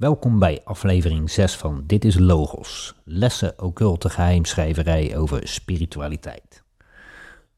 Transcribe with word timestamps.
Welkom 0.00 0.38
bij 0.38 0.60
aflevering 0.64 1.30
6 1.30 1.56
van 1.56 1.82
Dit 1.86 2.04
is 2.04 2.18
Logos, 2.18 2.94
lessen 3.04 3.62
occulte 3.62 4.10
geheimschrijverij 4.10 5.16
over 5.16 5.48
spiritualiteit. 5.48 6.62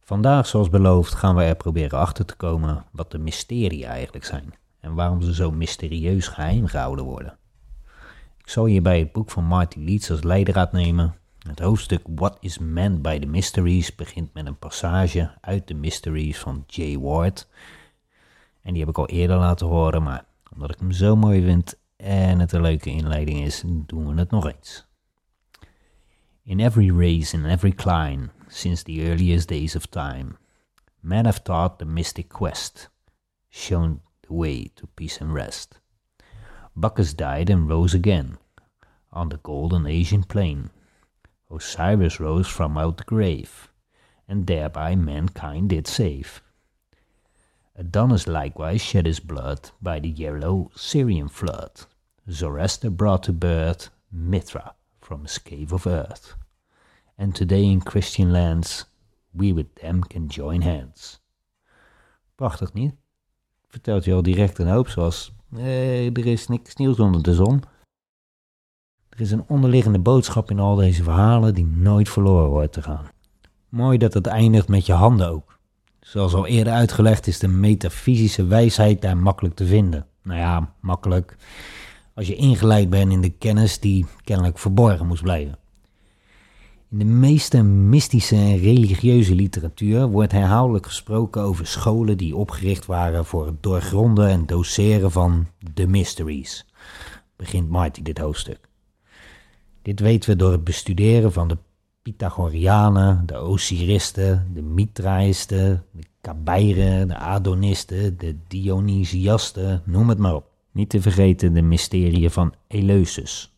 Vandaag, 0.01 0.47
zoals 0.47 0.69
beloofd, 0.69 1.15
gaan 1.15 1.37
we 1.37 1.43
er 1.43 1.57
proberen 1.57 1.99
achter 1.99 2.25
te 2.25 2.35
komen 2.35 2.85
wat 2.93 3.11
de 3.11 3.19
mysterie 3.19 3.87
eigenlijk 3.87 4.25
zijn 4.25 4.55
en 4.81 4.95
waarom 4.95 5.23
ze 5.23 5.35
zo 5.35 5.51
mysterieus 5.51 6.29
geheim 6.29 6.67
gehouden 6.67 7.05
worden. 7.05 7.39
Ik 8.39 8.49
zal 8.49 8.65
hierbij 8.65 8.99
het 8.99 9.13
boek 9.13 9.31
van 9.31 9.45
Marty 9.45 9.79
Leeds 9.79 10.11
als 10.11 10.23
leidraad 10.23 10.73
nemen. 10.73 11.15
Het 11.39 11.59
hoofdstuk 11.59 12.03
What 12.15 12.37
is 12.41 12.59
Meant 12.59 13.03
by 13.03 13.19
the 13.19 13.27
Mysteries 13.27 13.95
begint 13.95 14.35
met 14.35 14.47
een 14.47 14.59
passage 14.59 15.31
uit 15.41 15.69
de 15.69 15.75
Mysteries 15.75 16.39
van 16.39 16.65
J. 16.67 16.99
Ward. 16.99 17.49
En 18.63 18.73
die 18.73 18.81
heb 18.81 18.91
ik 18.91 18.99
al 18.99 19.09
eerder 19.09 19.37
laten 19.37 19.67
horen, 19.67 20.03
maar 20.03 20.25
omdat 20.53 20.71
ik 20.71 20.79
hem 20.79 20.93
zo 20.93 21.17
mooi 21.17 21.45
vind 21.45 21.81
en 22.03 22.39
het 22.41 22.53
een 22.53 22.61
leuke 22.61 22.91
inleiding 22.91 23.41
is, 23.41 23.63
doen 23.67 24.07
we 24.07 24.21
het 24.21 24.31
nog 24.31 24.47
eens. 24.47 24.87
In 26.43 26.61
every 26.61 26.91
race 26.91 27.37
and 27.37 27.47
every 27.47 27.73
clime, 27.73 28.31
since 28.49 28.83
the 28.83 29.01
earliest 29.01 29.49
days 29.49 29.77
of 29.77 29.87
time, 29.87 30.37
men 31.01 31.25
have 31.25 31.43
taught 31.43 31.79
the 31.79 31.85
mystic 31.85 32.29
quest, 32.29 32.91
shown 33.49 34.01
the 34.21 34.33
way 34.33 34.71
to 34.75 34.87
peace 34.95 35.21
and 35.21 35.33
rest. 35.33 35.81
Bacchus 36.75 37.15
died 37.15 37.51
and 37.51 37.69
rose 37.69 37.95
again 37.95 38.39
on 39.13 39.29
the 39.29 39.39
golden 39.43 39.87
Asian 39.87 40.25
plain. 40.25 40.71
Osiris 41.51 42.19
rose 42.19 42.49
from 42.49 42.77
out 42.77 42.97
the 42.97 43.05
grave, 43.05 43.71
and 44.27 44.47
thereby 44.47 44.97
mankind 44.97 45.69
did 45.69 45.87
save. 45.87 46.43
Adonis 47.77 48.27
likewise 48.27 48.83
shed 48.83 49.07
his 49.07 49.21
blood 49.21 49.71
by 49.81 50.01
the 50.01 50.09
yellow 50.09 50.71
Syrian 50.75 51.29
flood. 51.29 51.87
Zoroaster 52.27 52.91
brought 52.91 53.23
to 53.23 53.33
birth 53.33 53.91
Mithra 54.09 54.75
from 55.01 55.23
his 55.23 55.43
cave 55.43 55.73
of 55.73 55.87
earth. 55.87 56.37
And 57.19 57.35
today 57.35 57.63
in 57.63 57.81
Christian 57.81 58.31
lands, 58.31 58.87
we 59.31 59.53
with 59.53 59.75
them 59.75 60.03
can 60.03 60.27
join 60.27 60.63
hands. 60.63 61.21
Prachtig 62.35 62.73
niet? 62.73 62.95
Vertelt 63.69 64.05
je 64.05 64.15
al 64.15 64.23
direct 64.23 64.59
een 64.59 64.69
hoop, 64.69 64.89
zoals 64.89 65.33
eh, 65.57 66.17
er 66.17 66.27
is 66.27 66.49
niks 66.49 66.77
nieuws 66.77 66.99
onder 66.99 67.23
de 67.23 67.35
zon. 67.35 67.63
Er 69.09 69.21
is 69.21 69.31
een 69.31 69.45
onderliggende 69.49 69.99
boodschap 69.99 70.51
in 70.51 70.59
al 70.59 70.77
deze 70.77 71.03
verhalen 71.03 71.55
die 71.55 71.67
nooit 71.67 72.09
verloren 72.09 72.51
wordt 72.51 72.73
te 72.73 72.83
gaan. 72.83 73.11
Mooi 73.69 73.99
dat 73.99 74.15
het 74.15 74.27
eindigt 74.27 74.69
met 74.69 74.87
je 74.87 74.93
handen 74.93 75.29
ook. 75.29 75.59
Zoals 76.01 76.35
al 76.35 76.47
eerder 76.47 76.73
uitgelegd 76.73 77.27
is 77.27 77.39
de 77.39 77.49
metafysische 77.49 78.45
wijsheid 78.45 79.03
daar 79.03 79.17
makkelijk 79.17 79.55
te 79.55 79.67
vinden. 79.67 80.07
Nou 80.23 80.39
ja, 80.39 80.75
makkelijk. 80.81 81.37
Als 82.15 82.27
je 82.27 82.35
ingeleid 82.35 82.91
bent 82.91 83.13
in 83.13 83.21
de 83.21 83.31
kennis 83.31 83.81
die 83.81 84.07
kennelijk 84.25 84.59
verborgen 84.59 85.07
moest 85.07 85.23
blijven. 85.23 85.59
In 86.91 86.99
de 86.99 87.05
meeste 87.05 87.63
mystische 87.63 88.37
en 88.37 88.59
religieuze 88.59 89.35
literatuur 89.35 90.07
wordt 90.07 90.33
herhaaldelijk 90.33 90.87
gesproken 90.87 91.43
over 91.43 91.67
scholen 91.67 92.17
die 92.17 92.37
opgericht 92.37 92.87
waren 92.87 93.25
voor 93.25 93.47
het 93.47 93.63
doorgronden 93.63 94.29
en 94.29 94.47
doseren 94.47 95.11
van 95.11 95.47
de 95.73 95.87
mysteries. 95.87 96.67
Begint 97.37 97.69
Marty 97.69 98.03
dit 98.03 98.19
hoofdstuk. 98.19 98.69
Dit 99.83 100.01
weten 100.01 100.31
we 100.31 100.37
door 100.37 100.53
het 100.53 100.65
bestuderen 100.65 101.33
van 101.33 101.49
de 101.49 101.59
Pythagoreanen, 102.03 103.27
de 103.27 103.41
Osiristen, 103.41 104.51
de 104.55 104.63
Mitraïsten, 104.63 105.85
de 105.91 106.03
Kabeiren, 106.21 107.09
de 107.09 107.17
Adonisten, 107.17 108.19
de 108.19 108.37
Dionysiasten, 108.49 109.83
noem 109.85 110.09
het 110.09 110.19
maar 110.19 110.35
op. 110.35 110.52
Niet 110.73 110.89
te 110.89 111.01
vergeten 111.01 111.53
de 111.53 111.63
mysterieën 111.63 112.31
van 112.31 112.55
Eleusis. 112.67 113.57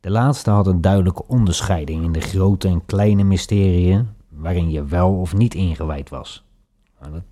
De 0.00 0.10
laatste 0.10 0.50
had 0.50 0.66
een 0.66 0.80
duidelijke 0.80 1.26
onderscheiding 1.26 2.04
in 2.04 2.12
de 2.12 2.20
grote 2.20 2.68
en 2.68 2.84
kleine 2.84 3.24
mysterieën 3.24 4.08
waarin 4.28 4.70
je 4.70 4.84
wel 4.84 5.20
of 5.20 5.34
niet 5.34 5.54
ingewijd 5.54 6.08
was. 6.08 6.44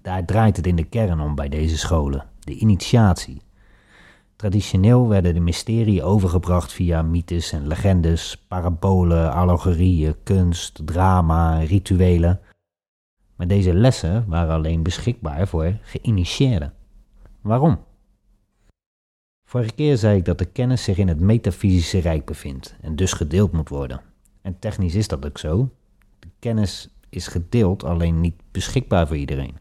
Daar 0.03 0.25
draait 0.25 0.57
het 0.57 0.67
in 0.67 0.77
de 0.77 0.85
kern 0.85 1.21
om 1.21 1.35
bij 1.35 1.49
deze 1.49 1.79
scholen, 1.79 2.27
de 2.41 2.55
initiatie. 2.55 3.43
Traditioneel 4.37 5.09
werden 5.09 5.35
de 5.35 5.41
mysterieën 5.41 6.03
overgebracht 6.03 6.73
via 6.73 7.03
mythes 7.03 7.53
en 7.53 7.67
legendes, 7.67 8.45
parabolen, 8.49 9.33
allegorieën, 9.33 10.15
kunst, 10.23 10.81
drama, 10.87 11.59
rituelen. 11.59 12.41
Maar 13.37 13.47
deze 13.47 13.75
lessen 13.75 14.25
waren 14.29 14.55
alleen 14.55 14.83
beschikbaar 14.83 15.49
voor 15.49 15.79
geïnitieerden. 15.83 16.73
Waarom? 17.41 17.79
Vorige 19.55 19.75
keer 19.75 19.97
zei 19.97 20.17
ik 20.19 20.25
dat 20.25 20.39
de 20.39 20.45
kennis 20.45 20.85
zich 20.85 20.97
in 20.97 21.09
het 21.09 21.21
metafysische 21.21 21.99
rijk 21.99 22.25
bevindt 22.25 22.77
en 22.81 22.97
dus 22.97 23.13
gedeeld 23.13 23.53
moet 23.53 23.69
worden. 23.69 24.01
En 24.43 24.59
technisch 24.59 24.95
is 24.95 25.09
dat 25.09 25.27
ook 25.27 25.39
zo. 25.39 25.71
De 26.19 26.29
kennis 26.39 26.89
is 27.09 27.27
gedeeld, 27.27 27.85
alleen 27.85 28.21
niet 28.21 28.35
beschikbaar 28.51 29.07
voor 29.07 29.17
iedereen. 29.17 29.59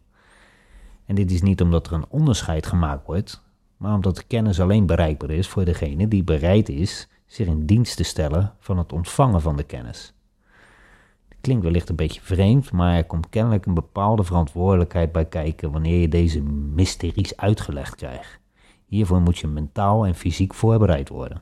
En 1.05 1.15
dit 1.15 1.31
is 1.31 1.41
niet 1.41 1.61
omdat 1.61 1.87
er 1.87 1.93
een 1.93 2.09
onderscheid 2.09 2.65
gemaakt 2.65 3.05
wordt, 3.05 3.43
maar 3.77 3.93
omdat 3.93 4.15
de 4.15 4.23
kennis 4.23 4.59
alleen 4.59 4.85
bereikbaar 4.85 5.29
is 5.29 5.47
voor 5.47 5.65
degene 5.65 6.07
die 6.07 6.23
bereid 6.23 6.69
is 6.69 7.07
zich 7.25 7.47
in 7.47 7.65
dienst 7.65 7.97
te 7.97 8.03
stellen 8.03 8.53
van 8.59 8.77
het 8.77 8.93
ontvangen 8.93 9.41
van 9.41 9.57
de 9.57 9.63
kennis. 9.63 10.13
Het 11.27 11.37
klinkt 11.41 11.63
wellicht 11.63 11.89
een 11.89 11.95
beetje 11.95 12.21
vreemd, 12.21 12.71
maar 12.71 12.95
er 12.95 13.05
komt 13.05 13.29
kennelijk 13.29 13.65
een 13.65 13.73
bepaalde 13.73 14.23
verantwoordelijkheid 14.23 15.11
bij 15.11 15.25
kijken 15.25 15.71
wanneer 15.71 15.99
je 15.99 16.09
deze 16.09 16.41
mysteries 16.41 17.37
uitgelegd 17.37 17.95
krijgt. 17.95 18.41
Hiervoor 18.93 19.21
moet 19.21 19.37
je 19.37 19.47
mentaal 19.47 20.05
en 20.05 20.15
fysiek 20.15 20.53
voorbereid 20.53 21.09
worden. 21.09 21.41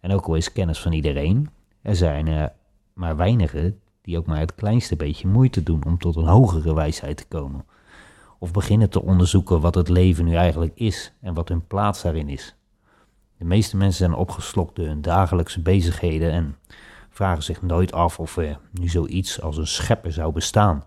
En 0.00 0.12
ook 0.12 0.26
al 0.26 0.34
is 0.34 0.52
kennis 0.52 0.80
van 0.80 0.92
iedereen, 0.92 1.50
er 1.82 1.96
zijn 1.96 2.26
er 2.26 2.52
maar 2.92 3.16
weinigen 3.16 3.80
die 4.02 4.18
ook 4.18 4.26
maar 4.26 4.38
het 4.38 4.54
kleinste 4.54 4.96
beetje 4.96 5.28
moeite 5.28 5.62
doen 5.62 5.84
om 5.84 5.98
tot 5.98 6.16
een 6.16 6.26
hogere 6.26 6.74
wijsheid 6.74 7.16
te 7.16 7.26
komen. 7.28 7.64
Of 8.38 8.50
beginnen 8.52 8.90
te 8.90 9.02
onderzoeken 9.02 9.60
wat 9.60 9.74
het 9.74 9.88
leven 9.88 10.24
nu 10.24 10.34
eigenlijk 10.34 10.72
is 10.74 11.12
en 11.20 11.34
wat 11.34 11.48
hun 11.48 11.66
plaats 11.66 12.02
daarin 12.02 12.28
is. 12.28 12.56
De 13.36 13.44
meeste 13.44 13.76
mensen 13.76 13.98
zijn 13.98 14.14
opgeslokt 14.14 14.76
door 14.76 14.86
hun 14.86 15.02
dagelijkse 15.02 15.62
bezigheden 15.62 16.30
en 16.30 16.56
vragen 17.10 17.42
zich 17.42 17.62
nooit 17.62 17.92
af 17.92 18.18
of 18.18 18.36
er 18.36 18.58
nu 18.72 18.88
zoiets 18.88 19.40
als 19.40 19.56
een 19.56 19.66
schepper 19.66 20.12
zou 20.12 20.32
bestaan. 20.32 20.84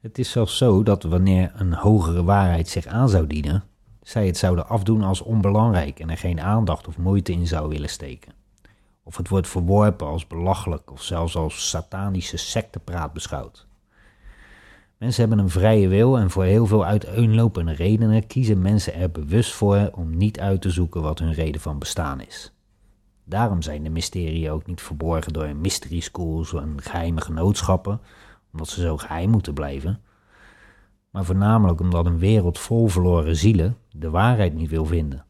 Het 0.00 0.18
is 0.18 0.30
zelfs 0.30 0.56
zo 0.56 0.82
dat 0.82 1.02
wanneer 1.02 1.52
een 1.54 1.74
hogere 1.74 2.24
waarheid 2.24 2.68
zich 2.68 2.86
aan 2.86 3.08
zou 3.08 3.26
dienen, 3.26 3.64
zij 4.02 4.26
het 4.26 4.36
zouden 4.36 4.68
afdoen 4.68 5.02
als 5.02 5.20
onbelangrijk 5.20 6.00
en 6.00 6.10
er 6.10 6.18
geen 6.18 6.40
aandacht 6.40 6.88
of 6.88 6.98
moeite 6.98 7.32
in 7.32 7.46
zou 7.46 7.68
willen 7.68 7.88
steken. 7.88 8.32
Of 9.02 9.16
het 9.16 9.28
wordt 9.28 9.48
verworpen 9.48 10.06
als 10.06 10.26
belachelijk 10.26 10.90
of 10.90 11.02
zelfs 11.02 11.36
als 11.36 11.68
satanische 11.68 12.36
sectepraat 12.36 13.12
beschouwd. 13.12 13.66
Mensen 14.98 15.20
hebben 15.20 15.38
een 15.38 15.50
vrije 15.50 15.88
wil 15.88 16.18
en 16.18 16.30
voor 16.30 16.44
heel 16.44 16.66
veel 16.66 16.84
uiteenlopende 16.84 17.72
redenen 17.72 18.26
kiezen 18.26 18.62
mensen 18.62 18.94
er 18.94 19.10
bewust 19.10 19.52
voor 19.52 19.90
om 19.94 20.16
niet 20.16 20.40
uit 20.40 20.60
te 20.60 20.70
zoeken 20.70 21.02
wat 21.02 21.18
hun 21.18 21.32
reden 21.32 21.60
van 21.60 21.78
bestaan 21.78 22.20
is. 22.20 22.52
Daarom 23.24 23.62
zijn 23.62 23.82
de 23.82 23.90
mysterieën 23.90 24.50
ook 24.50 24.66
niet 24.66 24.80
verborgen 24.80 25.32
door 25.32 25.56
mystery 25.56 26.00
schools 26.00 26.52
en 26.54 26.74
geheime 26.76 27.20
genootschappen, 27.20 28.00
omdat 28.52 28.68
ze 28.68 28.80
zo 28.80 28.96
geheim 28.96 29.30
moeten 29.30 29.54
blijven, 29.54 30.00
maar 31.12 31.24
voornamelijk 31.24 31.80
omdat 31.80 32.06
een 32.06 32.18
wereld 32.18 32.58
vol 32.58 32.88
verloren 32.88 33.36
zielen 33.36 33.76
de 33.90 34.10
waarheid 34.10 34.54
niet 34.54 34.70
wil 34.70 34.84
vinden. 34.84 35.24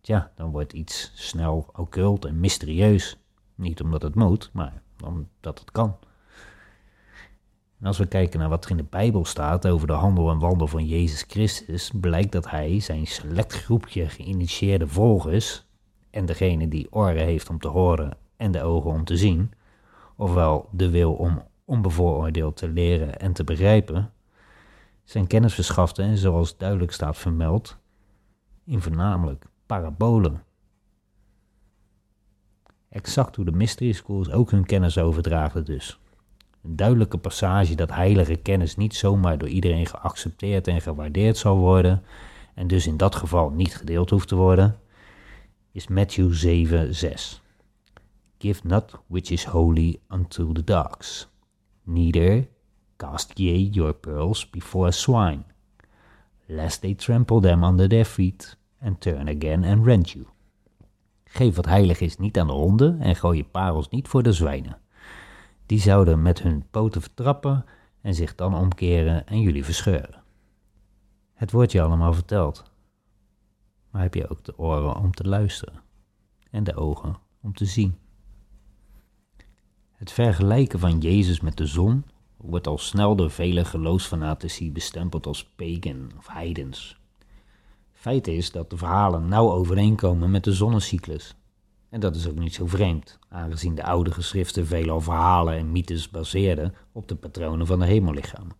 Tja, 0.00 0.32
dan 0.34 0.50
wordt 0.50 0.72
iets 0.72 1.12
snel 1.14 1.66
occult 1.72 2.24
en 2.24 2.40
mysterieus. 2.40 3.18
Niet 3.54 3.80
omdat 3.80 4.02
het 4.02 4.14
moet, 4.14 4.50
maar 4.52 4.82
omdat 5.04 5.58
het 5.58 5.70
kan. 5.70 5.96
En 7.80 7.86
als 7.86 7.98
we 7.98 8.06
kijken 8.06 8.38
naar 8.40 8.48
wat 8.48 8.64
er 8.64 8.70
in 8.70 8.76
de 8.76 8.86
Bijbel 8.90 9.24
staat 9.24 9.66
over 9.66 9.86
de 9.86 9.92
handel 9.92 10.30
en 10.30 10.38
wandel 10.38 10.66
van 10.66 10.86
Jezus 10.86 11.24
Christus, 11.28 11.90
blijkt 12.00 12.32
dat 12.32 12.50
hij 12.50 12.80
zijn 12.80 13.06
select 13.06 13.52
groepje 13.52 14.08
geïnitieerde 14.08 14.88
volgers 14.88 15.66
en 16.10 16.26
degene 16.26 16.68
die 16.68 16.86
oren 16.90 17.24
heeft 17.24 17.50
om 17.50 17.58
te 17.58 17.68
horen 17.68 18.16
en 18.36 18.50
de 18.52 18.62
ogen 18.62 18.90
om 18.90 19.04
te 19.04 19.16
zien, 19.16 19.52
ofwel 20.16 20.68
de 20.70 20.90
wil 20.90 21.12
om 21.12 21.42
onbevooroordeeld 21.64 22.56
te 22.56 22.68
leren 22.68 23.18
en 23.20 23.32
te 23.32 23.44
begrijpen, 23.44 24.12
zijn 25.04 25.26
kennis 25.26 25.54
verschafte 25.54 26.02
en 26.02 26.18
zoals 26.18 26.56
duidelijk 26.56 26.92
staat 26.92 27.16
vermeld, 27.16 27.76
in 28.64 28.80
voornamelijk 28.80 29.44
parabolen. 29.66 30.42
Exact 32.88 33.36
hoe 33.36 33.44
de 33.44 33.52
mystery 33.52 33.92
schools 33.92 34.30
ook 34.30 34.50
hun 34.50 34.66
kennis 34.66 34.98
overdragen 34.98 35.64
dus. 35.64 35.98
Een 36.62 36.76
duidelijke 36.76 37.18
passage 37.18 37.74
dat 37.74 37.90
heilige 37.90 38.36
kennis 38.36 38.76
niet 38.76 38.94
zomaar 38.94 39.38
door 39.38 39.48
iedereen 39.48 39.86
geaccepteerd 39.86 40.68
en 40.68 40.80
gewaardeerd 40.80 41.36
zal 41.36 41.56
worden 41.56 42.02
en 42.54 42.66
dus 42.66 42.86
in 42.86 42.96
dat 42.96 43.14
geval 43.14 43.50
niet 43.50 43.76
gedeeld 43.76 44.10
hoeft 44.10 44.28
te 44.28 44.34
worden, 44.34 44.78
is 45.72 45.88
Matthew 45.88 46.32
7, 46.32 46.94
6. 46.94 47.42
Give 48.38 48.60
not 48.66 48.98
which 49.06 49.30
is 49.30 49.44
holy 49.44 50.00
unto 50.08 50.52
the 50.52 50.64
dogs, 50.64 51.28
neither 51.82 52.48
cast 52.96 53.38
ye 53.38 53.68
your 53.70 53.92
pearls 53.92 54.50
before 54.50 54.92
swine, 54.92 55.44
lest 56.46 56.80
they 56.80 56.94
trample 56.94 57.40
them 57.40 57.64
under 57.64 57.88
their 57.88 58.04
feet 58.04 58.56
and 58.80 59.00
turn 59.00 59.28
again 59.28 59.64
and 59.64 59.86
rent 59.86 60.10
you. 60.10 60.26
Geef 61.24 61.56
wat 61.56 61.66
heilig 61.66 62.00
is 62.00 62.16
niet 62.16 62.38
aan 62.38 62.46
de 62.46 62.52
honden 62.52 63.00
en 63.00 63.16
gooi 63.16 63.36
je 63.36 63.44
parels 63.44 63.88
niet 63.88 64.08
voor 64.08 64.22
de 64.22 64.32
zwijnen. 64.32 64.78
Die 65.66 65.80
zouden 65.80 66.22
met 66.22 66.42
hun 66.42 66.64
poten 66.70 67.00
vertrappen 67.00 67.64
en 68.00 68.14
zich 68.14 68.34
dan 68.34 68.54
omkeren 68.54 69.26
en 69.26 69.40
jullie 69.40 69.64
verscheuren. 69.64 70.22
Het 71.34 71.50
wordt 71.50 71.72
je 71.72 71.82
allemaal 71.82 72.12
verteld. 72.12 72.72
Maar 73.90 74.02
heb 74.02 74.14
je 74.14 74.28
ook 74.28 74.44
de 74.44 74.58
oren 74.58 74.96
om 74.96 75.12
te 75.12 75.24
luisteren 75.24 75.82
en 76.50 76.64
de 76.64 76.74
ogen 76.74 77.16
om 77.40 77.54
te 77.54 77.64
zien? 77.64 77.98
Het 79.92 80.12
vergelijken 80.12 80.78
van 80.78 80.98
Jezus 80.98 81.40
met 81.40 81.56
de 81.56 81.66
zon 81.66 82.04
wordt 82.46 82.66
al 82.66 82.78
snel 82.78 83.16
door 83.16 83.30
vele 83.30 83.64
geloofsfanatici 83.64 84.72
bestempeld 84.72 85.26
als 85.26 85.44
pagan 85.44 86.10
of 86.18 86.28
heidens. 86.28 86.96
Feit 87.92 88.26
is 88.26 88.50
dat 88.50 88.70
de 88.70 88.76
verhalen 88.76 89.28
nauw 89.28 89.50
overeenkomen 89.50 90.30
met 90.30 90.44
de 90.44 90.52
zonnecyclus. 90.52 91.34
En 91.88 92.00
dat 92.00 92.16
is 92.16 92.28
ook 92.28 92.38
niet 92.38 92.54
zo 92.54 92.66
vreemd, 92.66 93.18
aangezien 93.28 93.74
de 93.74 93.84
oude 93.84 94.10
geschriften 94.10 94.66
veelal 94.66 95.00
verhalen 95.00 95.54
en 95.54 95.72
mythes 95.72 96.10
baseerden 96.10 96.74
op 96.92 97.08
de 97.08 97.14
patronen 97.14 97.66
van 97.66 97.78
de 97.78 97.86
hemellichamen. 97.86 98.56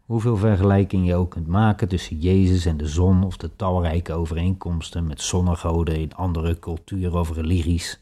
Hoeveel 0.00 0.36
vergelijking 0.36 1.06
je 1.06 1.14
ook 1.14 1.30
kunt 1.30 1.46
maken 1.46 1.88
tussen 1.88 2.18
Jezus 2.18 2.66
en 2.66 2.76
de 2.76 2.88
zon 2.88 3.24
of 3.24 3.36
de 3.36 3.56
talrijke 3.56 4.12
overeenkomsten 4.12 5.06
met 5.06 5.20
zonnegoden 5.20 5.96
in 5.96 6.14
andere 6.14 6.58
culturen 6.58 7.20
of 7.20 7.34
religies, 7.34 8.00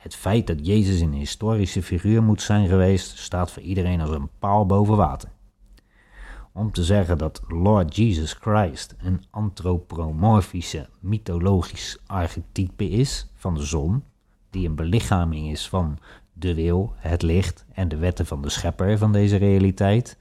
het 0.00 0.14
feit 0.14 0.46
dat 0.46 0.66
Jezus 0.66 1.00
een 1.00 1.12
historische 1.12 1.82
figuur 1.82 2.22
moet 2.22 2.42
zijn 2.42 2.68
geweest, 2.68 3.18
staat 3.18 3.50
voor 3.50 3.62
iedereen 3.62 4.00
als 4.00 4.10
een 4.10 4.28
paal 4.38 4.66
boven 4.66 4.96
water. 4.96 5.28
Om 6.52 6.72
te 6.72 6.84
zeggen 6.84 7.18
dat 7.18 7.42
Lord 7.48 7.96
Jesus 7.96 8.32
Christ 8.32 8.94
een 8.98 9.24
antropomorfische 9.30 10.88
mythologisch 11.00 11.98
archetype 12.06 12.88
is 12.88 13.30
van 13.34 13.54
de 13.54 13.62
zon, 13.62 14.02
die 14.50 14.68
een 14.68 14.74
belichaming 14.74 15.48
is 15.48 15.68
van 15.68 15.98
de 16.32 16.54
wil, 16.54 16.92
het 16.96 17.22
licht 17.22 17.64
en 17.72 17.88
de 17.88 17.96
wetten 17.96 18.26
van 18.26 18.42
de 18.42 18.48
schepper 18.48 18.98
van 18.98 19.12
deze 19.12 19.36
realiteit, 19.36 20.18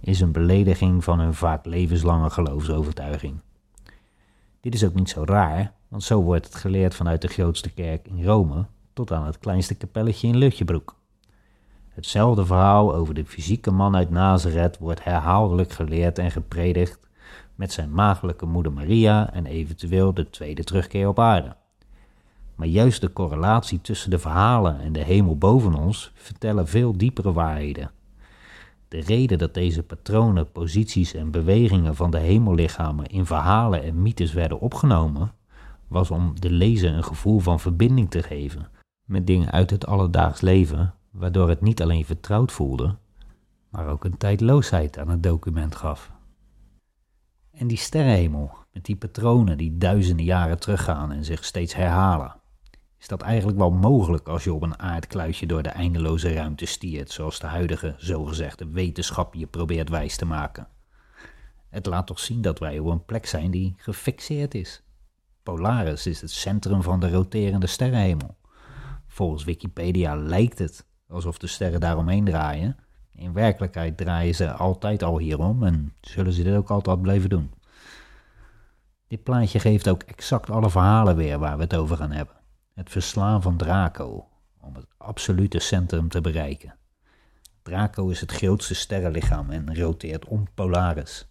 is 0.00 0.20
een 0.20 0.32
belediging 0.32 1.04
van 1.04 1.20
hun 1.20 1.34
vaak 1.34 1.66
levenslange 1.66 2.30
geloofsovertuiging. 2.30 3.40
Dit 4.60 4.74
is 4.74 4.84
ook 4.84 4.94
niet 4.94 5.10
zo 5.10 5.24
raar, 5.24 5.72
want 5.88 6.02
zo 6.02 6.22
wordt 6.22 6.46
het 6.46 6.54
geleerd 6.54 6.94
vanuit 6.94 7.22
de 7.22 7.28
grootste 7.28 7.70
kerk 7.70 8.08
in 8.08 8.24
Rome 8.24 8.66
tot 8.98 9.12
aan 9.12 9.26
het 9.26 9.38
kleinste 9.38 9.74
kapelletje 9.74 10.28
in 10.28 10.36
Lutjebroek. 10.36 10.96
Hetzelfde 11.88 12.46
verhaal 12.46 12.94
over 12.94 13.14
de 13.14 13.24
fysieke 13.24 13.70
man 13.70 13.96
uit 13.96 14.10
Nazareth 14.10 14.78
wordt 14.78 15.04
herhaaldelijk 15.04 15.70
geleerd 15.70 16.18
en 16.18 16.30
gepredikt 16.30 17.08
met 17.54 17.72
zijn 17.72 17.92
maagdelijke 17.92 18.46
moeder 18.46 18.72
Maria 18.72 19.32
en 19.32 19.46
eventueel 19.46 20.14
de 20.14 20.30
tweede 20.30 20.64
terugkeer 20.64 21.08
op 21.08 21.18
aarde. 21.18 21.56
Maar 22.54 22.66
juist 22.66 23.00
de 23.00 23.12
correlatie 23.12 23.80
tussen 23.80 24.10
de 24.10 24.18
verhalen 24.18 24.80
en 24.80 24.92
de 24.92 25.04
hemel 25.04 25.36
boven 25.36 25.74
ons 25.74 26.12
vertellen 26.14 26.68
veel 26.68 26.96
diepere 26.96 27.32
waarheden. 27.32 27.90
De 28.88 29.00
reden 29.00 29.38
dat 29.38 29.54
deze 29.54 29.82
patronen, 29.82 30.52
posities 30.52 31.14
en 31.14 31.30
bewegingen 31.30 31.94
van 31.94 32.10
de 32.10 32.18
hemellichamen 32.18 33.06
in 33.06 33.26
verhalen 33.26 33.82
en 33.82 34.02
mythes 34.02 34.32
werden 34.32 34.60
opgenomen, 34.60 35.32
was 35.88 36.10
om 36.10 36.40
de 36.40 36.50
lezer 36.50 36.92
een 36.92 37.04
gevoel 37.04 37.38
van 37.38 37.60
verbinding 37.60 38.10
te 38.10 38.22
geven 38.22 38.76
met 39.08 39.26
dingen 39.26 39.50
uit 39.50 39.70
het 39.70 39.86
alledaags 39.86 40.40
leven, 40.40 40.94
waardoor 41.10 41.48
het 41.48 41.60
niet 41.60 41.82
alleen 41.82 42.04
vertrouwd 42.04 42.52
voelde, 42.52 42.96
maar 43.68 43.88
ook 43.88 44.04
een 44.04 44.16
tijdloosheid 44.16 44.98
aan 44.98 45.08
het 45.08 45.22
document 45.22 45.74
gaf. 45.76 46.12
En 47.50 47.66
die 47.66 47.76
sterrenhemel, 47.76 48.50
met 48.72 48.84
die 48.84 48.96
patronen 48.96 49.58
die 49.58 49.78
duizenden 49.78 50.24
jaren 50.24 50.58
teruggaan 50.58 51.12
en 51.12 51.24
zich 51.24 51.44
steeds 51.44 51.74
herhalen, 51.74 52.36
is 52.98 53.08
dat 53.08 53.22
eigenlijk 53.22 53.58
wel 53.58 53.70
mogelijk 53.70 54.28
als 54.28 54.44
je 54.44 54.52
op 54.52 54.62
een 54.62 54.78
aardkluitje 54.78 55.46
door 55.46 55.62
de 55.62 55.68
eindeloze 55.68 56.32
ruimte 56.32 56.66
stiert, 56.66 57.10
zoals 57.10 57.38
de 57.38 57.46
huidige 57.46 57.94
zogezegde 57.96 58.68
wetenschap 58.70 59.34
je 59.34 59.46
probeert 59.46 59.88
wijs 59.88 60.16
te 60.16 60.24
maken. 60.24 60.68
Het 61.68 61.86
laat 61.86 62.06
toch 62.06 62.18
zien 62.18 62.42
dat 62.42 62.58
wij 62.58 62.78
op 62.78 62.86
een 62.86 63.04
plek 63.04 63.26
zijn 63.26 63.50
die 63.50 63.74
gefixeerd 63.76 64.54
is. 64.54 64.82
Polaris 65.42 66.06
is 66.06 66.20
het 66.20 66.30
centrum 66.30 66.82
van 66.82 67.00
de 67.00 67.10
roterende 67.10 67.66
sterrenhemel. 67.66 68.37
Volgens 69.18 69.44
Wikipedia 69.44 70.16
lijkt 70.16 70.58
het 70.58 70.86
alsof 71.08 71.38
de 71.38 71.46
sterren 71.46 71.80
daaromheen 71.80 72.24
draaien. 72.24 72.76
In 73.12 73.32
werkelijkheid 73.32 73.96
draaien 73.96 74.34
ze 74.34 74.52
altijd 74.52 75.02
al 75.02 75.18
hierom 75.18 75.62
en 75.62 75.94
zullen 76.00 76.32
ze 76.32 76.42
dit 76.42 76.54
ook 76.54 76.70
altijd 76.70 77.02
blijven 77.02 77.28
doen. 77.28 77.50
Dit 79.06 79.22
plaatje 79.22 79.58
geeft 79.58 79.88
ook 79.88 80.02
exact 80.02 80.50
alle 80.50 80.70
verhalen 80.70 81.16
weer 81.16 81.38
waar 81.38 81.56
we 81.56 81.62
het 81.62 81.74
over 81.74 81.96
gaan 81.96 82.10
hebben. 82.10 82.34
Het 82.74 82.90
verslaan 82.90 83.42
van 83.42 83.56
Draco, 83.56 84.28
om 84.60 84.74
het 84.74 84.86
absolute 84.96 85.58
centrum 85.58 86.08
te 86.08 86.20
bereiken. 86.20 86.74
Draco 87.62 88.08
is 88.08 88.20
het 88.20 88.32
grootste 88.32 88.74
sterrenlichaam 88.74 89.50
en 89.50 89.76
roteert 89.76 90.24
om 90.24 90.46
Polaris. 90.54 91.28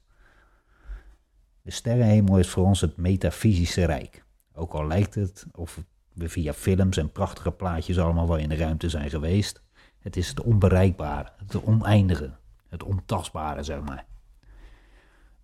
De 1.62 1.72
sterrenhemel 1.72 2.40
is 2.40 2.50
voor 2.50 2.66
ons 2.66 2.81
het 2.81 2.98
metafysische 2.98 3.86
rijk. 3.86 4.25
Ook 4.54 4.74
al 4.74 4.88
lijkt 4.88 5.16
het 5.16 5.45
of 5.51 5.80
we 6.18 6.30
via 6.30 6.54
films 6.54 6.98
en 6.98 7.12
prachtige 7.12 7.52
plaatjes 7.52 8.00
allemaal 8.00 8.28
wel 8.28 8.38
in 8.38 8.50
de 8.50 8.56
ruimte 8.56 8.90
zijn 8.90 9.10
geweest. 9.10 9.62
Het 10.00 10.18
is 10.18 10.28
het 10.28 10.42
onbereikbare, 10.42 11.31
het 11.38 11.64
oneindige, 11.64 12.36
het 12.69 12.84
ontastbare, 12.84 13.64
zeg 13.64 13.81
maar. 13.81 14.06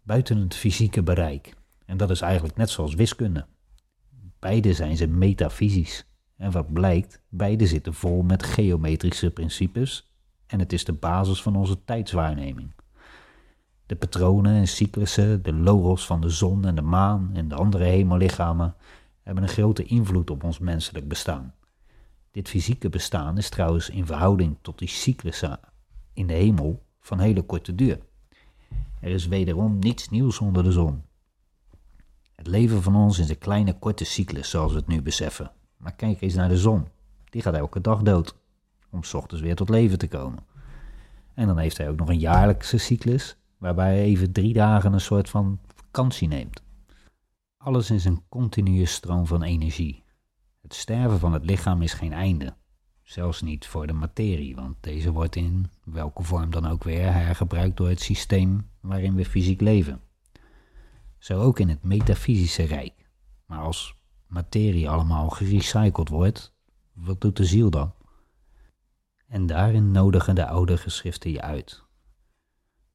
Buiten 0.03 0.37
het 0.37 0.55
fysieke 0.55 1.03
bereik. 1.03 1.53
En 1.85 1.97
dat 1.97 2.09
is 2.09 2.21
eigenlijk 2.21 2.57
net 2.57 2.69
zoals 2.69 2.93
wiskunde. 2.93 3.45
Beide 4.39 4.73
zijn 4.73 4.97
ze 4.97 5.07
metafysisch. 5.07 6.05
En 6.37 6.51
wat 6.51 6.73
blijkt, 6.73 7.21
beide 7.29 7.67
zitten 7.67 7.93
vol 7.93 8.21
met 8.21 8.43
geometrische 8.43 9.31
principes 9.31 10.11
en 10.47 10.59
het 10.59 10.73
is 10.73 10.85
de 10.85 10.93
basis 10.93 11.41
van 11.41 11.55
onze 11.55 11.83
tijdswaarneming. 11.83 12.71
De 13.85 13.95
patronen 13.95 14.55
en 14.55 14.67
cyclussen, 14.67 15.43
de 15.43 15.53
logos 15.53 16.05
van 16.05 16.21
de 16.21 16.29
zon 16.29 16.65
en 16.65 16.75
de 16.75 16.81
maan 16.81 17.29
en 17.33 17.47
de 17.47 17.55
andere 17.55 17.83
hemellichamen 17.83 18.75
hebben 19.23 19.43
een 19.43 19.49
grote 19.49 19.83
invloed 19.83 20.29
op 20.29 20.43
ons 20.43 20.59
menselijk 20.59 21.07
bestaan. 21.07 21.53
Dit 22.31 22.49
fysieke 22.49 22.89
bestaan 22.89 23.37
is 23.37 23.49
trouwens 23.49 23.89
in 23.89 24.05
verhouding 24.05 24.57
tot 24.61 24.79
die 24.79 24.87
cyclussen 24.87 25.59
in 26.13 26.27
de 26.27 26.33
hemel 26.33 26.85
van 26.99 27.19
hele 27.19 27.41
korte 27.41 27.75
duur. 27.75 27.99
Er 28.99 29.11
is 29.11 29.27
wederom 29.27 29.79
niets 29.79 30.09
nieuws 30.09 30.39
onder 30.39 30.63
de 30.63 30.71
zon. 30.71 31.03
Het 32.35 32.47
leven 32.47 32.81
van 32.81 32.95
ons 32.95 33.19
is 33.19 33.29
een 33.29 33.37
kleine 33.37 33.79
korte 33.79 34.03
cyclus 34.03 34.49
zoals 34.49 34.71
we 34.71 34.77
het 34.77 34.87
nu 34.87 35.01
beseffen. 35.01 35.51
Maar 35.77 35.95
kijk 35.95 36.21
eens 36.21 36.33
naar 36.33 36.49
de 36.49 36.57
zon. 36.57 36.87
Die 37.29 37.41
gaat 37.41 37.53
elke 37.53 37.81
dag 37.81 38.01
dood 38.01 38.35
om 38.89 39.03
s 39.03 39.13
ochtends 39.13 39.43
weer 39.43 39.55
tot 39.55 39.69
leven 39.69 39.97
te 39.97 40.07
komen. 40.07 40.45
En 41.33 41.47
dan 41.47 41.57
heeft 41.57 41.77
hij 41.77 41.89
ook 41.89 41.97
nog 41.97 42.09
een 42.09 42.19
jaarlijkse 42.19 42.77
cyclus 42.77 43.37
waarbij 43.57 43.95
hij 43.95 44.03
even 44.03 44.31
drie 44.31 44.53
dagen 44.53 44.93
een 44.93 45.01
soort 45.01 45.29
van 45.29 45.59
vakantie 45.75 46.27
neemt. 46.27 46.61
Alles 47.63 47.91
is 47.91 48.05
een 48.05 48.23
continue 48.29 48.85
stroom 48.85 49.27
van 49.27 49.43
energie. 49.43 50.03
Het 50.61 50.73
sterven 50.73 51.19
van 51.19 51.33
het 51.33 51.45
lichaam 51.45 51.81
is 51.81 51.93
geen 51.93 52.13
einde. 52.13 52.55
Zelfs 53.03 53.41
niet 53.41 53.67
voor 53.67 53.87
de 53.87 53.93
materie, 53.93 54.55
want 54.55 54.75
deze 54.79 55.11
wordt 55.11 55.35
in 55.35 55.71
welke 55.83 56.23
vorm 56.23 56.51
dan 56.51 56.67
ook 56.67 56.83
weer 56.83 57.13
hergebruikt 57.13 57.77
door 57.77 57.89
het 57.89 58.01
systeem 58.01 58.69
waarin 58.79 59.15
we 59.15 59.25
fysiek 59.25 59.61
leven. 59.61 60.01
Zo 61.17 61.41
ook 61.41 61.59
in 61.59 61.69
het 61.69 61.83
metafysische 61.83 62.63
rijk. 62.63 63.09
Maar 63.45 63.59
als 63.59 63.95
materie 64.27 64.89
allemaal 64.89 65.29
gerecycled 65.29 66.09
wordt, 66.09 66.53
wat 66.93 67.21
doet 67.21 67.37
de 67.37 67.45
ziel 67.45 67.69
dan? 67.69 67.93
En 69.27 69.45
daarin 69.45 69.91
nodigen 69.91 70.35
de 70.35 70.47
oude 70.47 70.77
geschriften 70.77 71.31
je 71.31 71.41
uit 71.41 71.82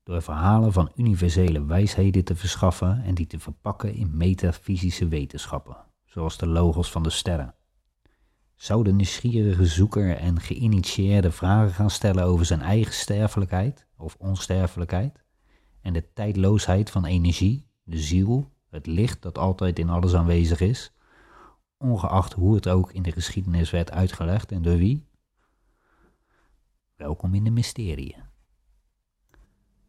door 0.09 0.23
verhalen 0.23 0.73
van 0.73 0.93
universele 0.97 1.65
wijsheden 1.65 2.25
te 2.25 2.37
verschaffen 2.37 3.03
en 3.05 3.15
die 3.15 3.27
te 3.27 3.39
verpakken 3.39 3.95
in 3.95 4.17
metafysische 4.17 5.09
wetenschappen, 5.09 5.77
zoals 6.05 6.39
de 6.39 6.47
logos 6.47 6.91
van 6.91 7.03
de 7.03 7.11
sterren. 7.11 7.55
Zou 8.55 8.85
de 8.85 8.93
nieuwsgierige 8.93 9.67
zoeker 9.67 10.17
en 10.17 10.41
geïnitieerde 10.41 11.31
vragen 11.31 11.75
gaan 11.75 11.91
stellen 11.91 12.25
over 12.25 12.47
zijn 12.47 12.61
eigen 12.61 12.95
sterfelijkheid 12.95 13.87
of 13.97 14.17
onsterfelijkheid 14.19 15.25
en 15.81 15.93
de 15.93 16.13
tijdloosheid 16.13 16.91
van 16.91 17.05
energie, 17.05 17.67
de 17.83 17.99
ziel, 17.99 18.53
het 18.71 18.87
licht 18.87 19.23
dat 19.23 19.39
altijd 19.39 19.79
in 19.79 19.91
alles 19.91 20.15
aanwezig 20.15 20.61
is, 20.61 20.93
ongeacht 21.79 22.33
hoe 22.33 22.55
het 22.55 22.69
ook 22.69 22.93
in 22.93 23.03
de 23.03 23.13
geschiedenis 23.13 23.71
werd 23.71 23.91
uitgelegd 23.91 24.53
en 24.53 24.63
door 24.63 24.77
wie? 24.77 25.09
Welkom 26.97 27.35
in 27.35 27.45
de 27.45 27.51
mysterieën. 27.51 28.28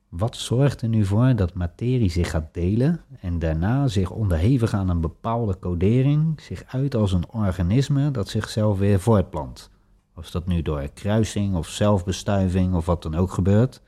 Wat 0.09 0.35
zorgt 0.35 0.81
er 0.81 0.89
nu 0.89 1.05
voor 1.05 1.35
dat 1.35 1.53
materie 1.53 2.09
zich 2.09 2.29
gaat 2.29 2.53
delen 2.53 3.01
en 3.19 3.39
daarna 3.39 3.87
zich 3.87 4.11
onderhevig 4.11 4.73
aan 4.73 4.89
een 4.89 5.01
bepaalde 5.01 5.59
codering 5.59 6.41
zich 6.41 6.63
uit 6.67 6.95
als 6.95 7.11
een 7.11 7.31
organisme 7.31 8.11
dat 8.11 8.27
zichzelf 8.27 8.77
weer 8.77 8.99
voortplant? 8.99 9.69
Of 10.15 10.31
dat 10.31 10.47
nu 10.47 10.61
door 10.61 10.89
kruising 10.93 11.55
of 11.55 11.67
zelfbestuiving 11.67 12.75
of 12.75 12.85
wat 12.85 13.03
dan 13.03 13.15
ook 13.15 13.31
gebeurt. 13.31 13.81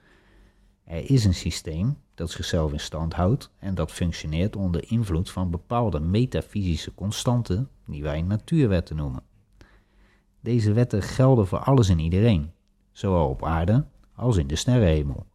Er 0.83 1.09
is 1.09 1.25
een 1.25 1.33
systeem 1.33 1.97
dat 2.15 2.29
zichzelf 2.29 2.71
in 2.71 2.79
stand 2.79 3.13
houdt 3.13 3.51
en 3.59 3.75
dat 3.75 3.91
functioneert 3.91 4.55
onder 4.55 4.91
invloed 4.91 5.29
van 5.29 5.49
bepaalde 5.49 5.99
metafysische 5.99 6.93
constanten 6.93 7.69
die 7.85 8.03
wij 8.03 8.21
natuurwetten 8.21 8.95
noemen. 8.95 9.23
Deze 10.39 10.73
wetten 10.73 11.01
gelden 11.01 11.47
voor 11.47 11.59
alles 11.59 11.89
en 11.89 11.99
iedereen, 11.99 12.51
zowel 12.91 13.29
op 13.29 13.45
aarde 13.45 13.85
als 14.15 14.37
in 14.37 14.47
de 14.47 14.55
sterrenhemel. 14.55 15.25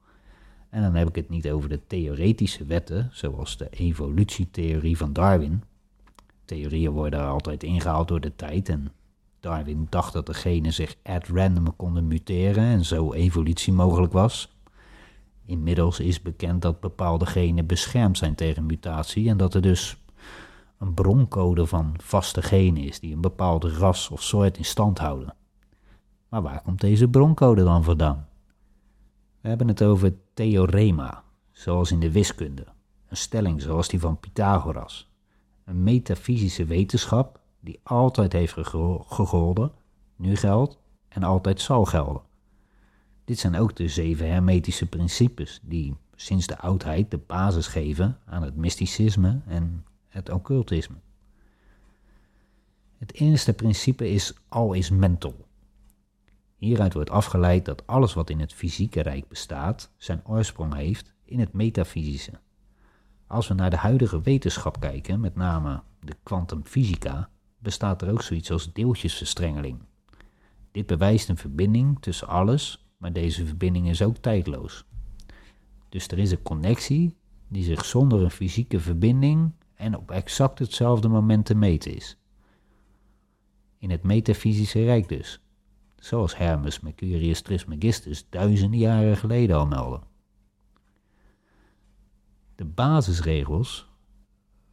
En 0.71 0.83
dan 0.83 0.95
heb 0.95 1.09
ik 1.09 1.15
het 1.15 1.29
niet 1.29 1.49
over 1.49 1.69
de 1.69 1.87
theoretische 1.87 2.65
wetten, 2.65 3.09
zoals 3.13 3.57
de 3.57 3.69
evolutietheorie 3.71 4.97
van 4.97 5.13
Darwin. 5.13 5.63
Theorieën 6.45 6.91
worden 6.91 7.27
altijd 7.27 7.63
ingehaald 7.63 8.09
door 8.09 8.21
de 8.21 8.37
tijd 8.37 8.69
en 8.69 8.93
Darwin 9.41 9.87
dacht 9.91 10.13
dat 10.13 10.27
de 10.27 10.35
genen 10.35 10.73
zich 10.73 10.97
at 11.03 11.29
random 11.29 11.77
konden 11.77 12.07
muteren 12.07 12.65
en 12.65 12.85
zo 12.85 13.13
evolutie 13.13 13.73
mogelijk 13.73 14.13
was. 14.13 14.57
Inmiddels 15.45 16.01
is 16.01 16.23
bekend 16.23 16.63
dat 16.63 16.81
bepaalde 16.81 17.27
genen 17.27 17.67
beschermd 17.67 18.19
zijn 18.19 18.35
tegen 18.35 18.67
mutatie 18.67 19.29
en 19.29 19.37
dat 19.37 19.55
er 19.55 19.63
dus 19.63 19.97
een 20.79 20.95
broncode 20.95 21.67
van 21.67 21.95
vaste 22.03 22.43
genen 22.43 22.83
is 22.83 23.01
die 23.01 23.15
een 23.15 23.21
bepaalde 23.21 23.71
ras 23.71 24.11
of 24.11 24.23
soort 24.23 24.59
in 24.59 24.65
stand 24.65 24.99
houden. 24.99 25.35
Maar 26.29 26.43
waar 26.43 26.63
komt 26.63 26.81
deze 26.81 27.09
broncode 27.09 27.65
dan 27.65 27.85
vandaan? 27.85 28.29
We 29.41 29.49
hebben 29.49 29.69
het 29.69 29.83
over 29.83 30.15
theorema, 30.37 31.25
zoals 31.53 31.91
in 31.91 32.01
de 32.01 32.13
wiskunde, 32.13 32.67
een 33.09 33.17
stelling 33.17 33.63
zoals 33.63 33.89
die 33.89 34.01
van 34.01 34.21
Pythagoras, 34.21 35.11
een 35.65 35.83
metafysische 35.83 36.65
wetenschap 36.65 37.41
die 37.61 37.81
altijd 37.83 38.33
heeft 38.33 38.53
gegolden, 39.07 39.73
nu 40.17 40.37
geldt 40.37 40.79
en 41.09 41.23
altijd 41.23 41.61
zal 41.61 41.85
gelden. 41.85 42.23
Dit 43.25 43.39
zijn 43.39 43.57
ook 43.57 43.77
de 43.77 43.89
zeven 43.89 44.31
hermetische 44.31 44.87
principes 44.87 45.61
die 45.63 45.97
sinds 46.15 46.47
de 46.47 46.59
oudheid 46.59 47.11
de 47.11 47.19
basis 47.19 47.67
geven 47.67 48.19
aan 48.25 48.43
het 48.43 48.57
mysticisme 48.57 49.41
en 49.47 49.85
het 50.09 50.31
occultisme. 50.31 50.97
Het 52.99 53.13
eerste 53.13 53.53
principe 53.53 54.11
is 54.11 54.35
al 54.49 54.73
is 54.73 54.91
mental. 54.91 55.46
Hieruit 56.57 56.95
wordt 56.95 57.11
afgeleid 57.11 57.65
dat 57.65 57.87
alles 57.87 58.15
wat 58.15 58.31
in 58.31 58.41
het 58.41 58.53
fysieke 58.53 59.01
rijk 59.01 59.29
bestaat, 59.29 59.93
zijn 59.97 60.27
oorsprong 60.27 60.75
heeft 60.75 61.15
in 61.25 61.41
het 61.41 61.53
metafysische. 61.53 62.33
Als 63.27 63.49
we 63.49 63.55
naar 63.55 63.71
de 63.71 63.77
huidige 63.77 64.21
wetenschap 64.21 64.81
kijken, 64.81 65.21
met 65.21 65.35
name 65.35 65.83
de 66.01 66.17
kwantumfysica, 66.23 67.31
bestaat 67.59 68.03
er 68.03 68.11
ook 68.13 68.23
zoiets 68.23 68.51
als 68.51 68.73
deeltjesverstrengeling. 68.73 69.79
Dit 70.71 70.87
bewijst 70.87 71.29
een 71.29 71.37
verbinding 71.37 72.01
tussen 72.01 72.29
alles, 72.29 72.87
maar 72.97 73.13
deze 73.13 73.47
verbinding 73.47 73.89
is 73.89 74.03
ook 74.03 74.17
tijdloos. 74.17 74.85
Dus 75.89 76.09
er 76.09 76.19
is 76.19 76.31
een 76.31 76.43
connectie 76.43 77.17
die 77.49 77.65
zich 77.65 77.85
zonder 77.85 78.23
een 78.23 78.31
fysieke 78.31 78.81
verbinding 78.81 79.53
en 79.75 79.97
op 79.97 80.11
exact 80.11 80.59
hetzelfde 80.59 81.09
moment 81.09 81.47
te 81.47 81.55
meten 81.55 81.95
is. 81.95 82.19
In 83.79 83.91
het 83.91 84.03
metafysische 84.03 84.85
rijk 84.85 85.09
dus, 85.09 85.41
zoals 86.07 86.37
Hermes 86.37 86.81
Mercurius 86.81 87.41
Trismegistus 87.41 88.27
duizenden 88.31 88.79
jaren 88.79 89.17
geleden 89.17 89.57
al 89.57 89.67
meldde. 89.67 90.01
De 92.55 92.65
basisregels 92.65 93.89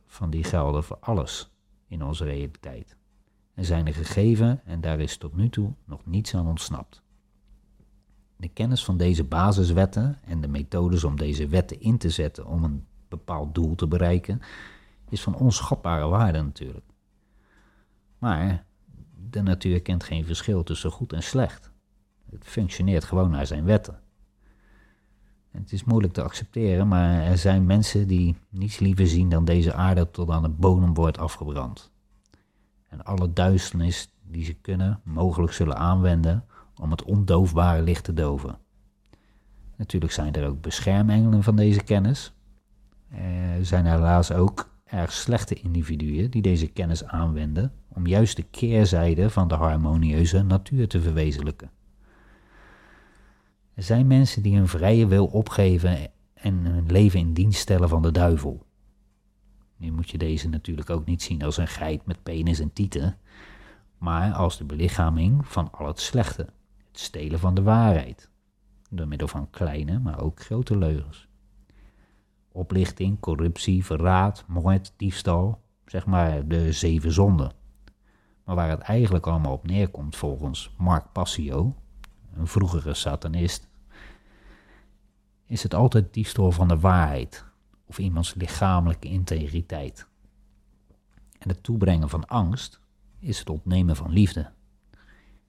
van 0.05 0.29
die 0.29 0.43
gelden 0.43 0.83
voor 0.83 0.97
alles 0.99 1.51
in 1.87 2.03
onze 2.03 2.23
realiteit 2.23 2.97
en 3.53 3.65
zijn 3.65 3.87
er 3.87 3.93
gegeven 3.93 4.65
en 4.65 4.81
daar 4.81 4.99
is 4.99 5.17
tot 5.17 5.35
nu 5.35 5.49
toe 5.49 5.73
nog 5.85 6.05
niets 6.05 6.35
aan 6.35 6.47
ontsnapt. 6.47 7.01
De 8.35 8.47
kennis 8.47 8.85
van 8.85 8.97
deze 8.97 9.23
basiswetten 9.23 10.19
en 10.25 10.41
de 10.41 10.47
methodes 10.47 11.03
om 11.03 11.15
deze 11.15 11.47
wetten 11.47 11.79
in 11.79 11.97
te 11.97 12.09
zetten 12.09 12.45
om 12.45 12.63
een 12.63 12.85
bepaald 13.07 13.55
doel 13.55 13.75
te 13.75 13.87
bereiken, 13.87 14.41
is 15.09 15.21
van 15.21 15.35
onschatbare 15.35 16.07
waarde 16.07 16.41
natuurlijk. 16.41 16.85
Maar 18.17 18.65
de 19.33 19.41
natuur 19.41 19.81
kent 19.81 20.03
geen 20.03 20.25
verschil 20.25 20.63
tussen 20.63 20.91
goed 20.91 21.13
en 21.13 21.23
slecht. 21.23 21.71
Het 22.29 22.43
functioneert 22.45 23.03
gewoon 23.03 23.31
naar 23.31 23.47
zijn 23.47 23.63
wetten. 23.63 23.99
En 25.51 25.61
het 25.61 25.71
is 25.71 25.83
moeilijk 25.83 26.13
te 26.13 26.23
accepteren, 26.23 26.87
maar 26.87 27.21
er 27.21 27.37
zijn 27.37 27.65
mensen 27.65 28.07
die 28.07 28.35
niets 28.49 28.79
liever 28.79 29.07
zien 29.07 29.29
dan 29.29 29.45
deze 29.45 29.73
aarde 29.73 30.11
tot 30.11 30.29
aan 30.29 30.41
de 30.41 30.49
bodem 30.49 30.93
wordt 30.93 31.17
afgebrand. 31.17 31.91
En 32.89 33.03
alle 33.03 33.33
duisternis 33.33 34.13
die 34.21 34.45
ze 34.45 34.53
kunnen 34.53 34.99
mogelijk 35.03 35.53
zullen 35.53 35.77
aanwenden 35.77 36.45
om 36.79 36.91
het 36.91 37.03
ondoofbare 37.03 37.81
licht 37.81 38.03
te 38.03 38.13
doven. 38.13 38.57
Natuurlijk 39.75 40.11
zijn 40.11 40.33
er 40.33 40.47
ook 40.47 40.61
beschermengelen 40.61 41.43
van 41.43 41.55
deze 41.55 41.83
kennis. 41.83 42.33
Er 43.09 43.65
zijn 43.65 43.85
helaas 43.85 44.31
ook 44.31 44.69
erg 44.93 45.11
slechte 45.11 45.55
individuen 45.55 46.31
die 46.31 46.41
deze 46.41 46.67
kennis 46.67 47.03
aanwenden 47.03 47.73
om 47.87 48.07
juist 48.07 48.35
de 48.35 48.43
keerzijde 48.43 49.29
van 49.29 49.47
de 49.47 49.55
harmonieuze 49.55 50.43
natuur 50.43 50.87
te 50.87 51.01
verwezenlijken. 51.01 51.71
Er 53.73 53.83
zijn 53.83 54.07
mensen 54.07 54.41
die 54.41 54.55
hun 54.55 54.67
vrije 54.67 55.07
wil 55.07 55.25
opgeven 55.25 56.11
en 56.33 56.53
hun 56.53 56.85
leven 56.85 57.19
in 57.19 57.33
dienst 57.33 57.59
stellen 57.59 57.89
van 57.89 58.01
de 58.01 58.11
duivel. 58.11 58.65
Nu 59.77 59.91
moet 59.91 60.09
je 60.09 60.17
deze 60.17 60.49
natuurlijk 60.49 60.89
ook 60.89 61.05
niet 61.05 61.21
zien 61.21 61.43
als 61.43 61.57
een 61.57 61.67
geit 61.67 62.05
met 62.05 62.23
penis 62.23 62.59
en 62.59 62.73
tieten, 62.73 63.17
maar 63.97 64.33
als 64.33 64.57
de 64.57 64.63
belichaming 64.63 65.47
van 65.47 65.71
al 65.71 65.87
het 65.87 65.99
slechte, 65.99 66.41
het 66.87 66.99
stelen 66.99 67.39
van 67.39 67.53
de 67.53 67.61
waarheid, 67.61 68.29
door 68.89 69.07
middel 69.07 69.27
van 69.27 69.49
kleine, 69.49 69.99
maar 69.99 70.21
ook 70.21 70.39
grote 70.39 70.77
leugens. 70.77 71.27
Oplichting, 72.55 73.19
corruptie, 73.19 73.85
verraad, 73.85 74.43
moord, 74.47 74.93
diefstal, 74.97 75.59
zeg 75.85 76.05
maar 76.05 76.47
de 76.47 76.71
zeven 76.71 77.11
zonden. 77.11 77.51
Maar 78.43 78.55
waar 78.55 78.69
het 78.69 78.79
eigenlijk 78.79 79.27
allemaal 79.27 79.53
op 79.53 79.67
neerkomt 79.67 80.15
volgens 80.15 80.73
Mark 80.77 81.11
Passio, 81.11 81.75
een 82.35 82.47
vroegere 82.47 82.93
satanist, 82.93 83.67
is 85.45 85.63
het 85.63 85.73
altijd 85.73 86.13
diefstal 86.13 86.51
van 86.51 86.67
de 86.67 86.79
waarheid 86.79 87.45
of 87.85 87.99
iemands 87.99 88.33
lichamelijke 88.33 89.07
integriteit. 89.07 90.07
En 91.39 91.49
het 91.49 91.63
toebrengen 91.63 92.09
van 92.09 92.27
angst 92.27 92.79
is 93.19 93.39
het 93.39 93.49
ontnemen 93.49 93.95
van 93.95 94.11
liefde. 94.11 94.51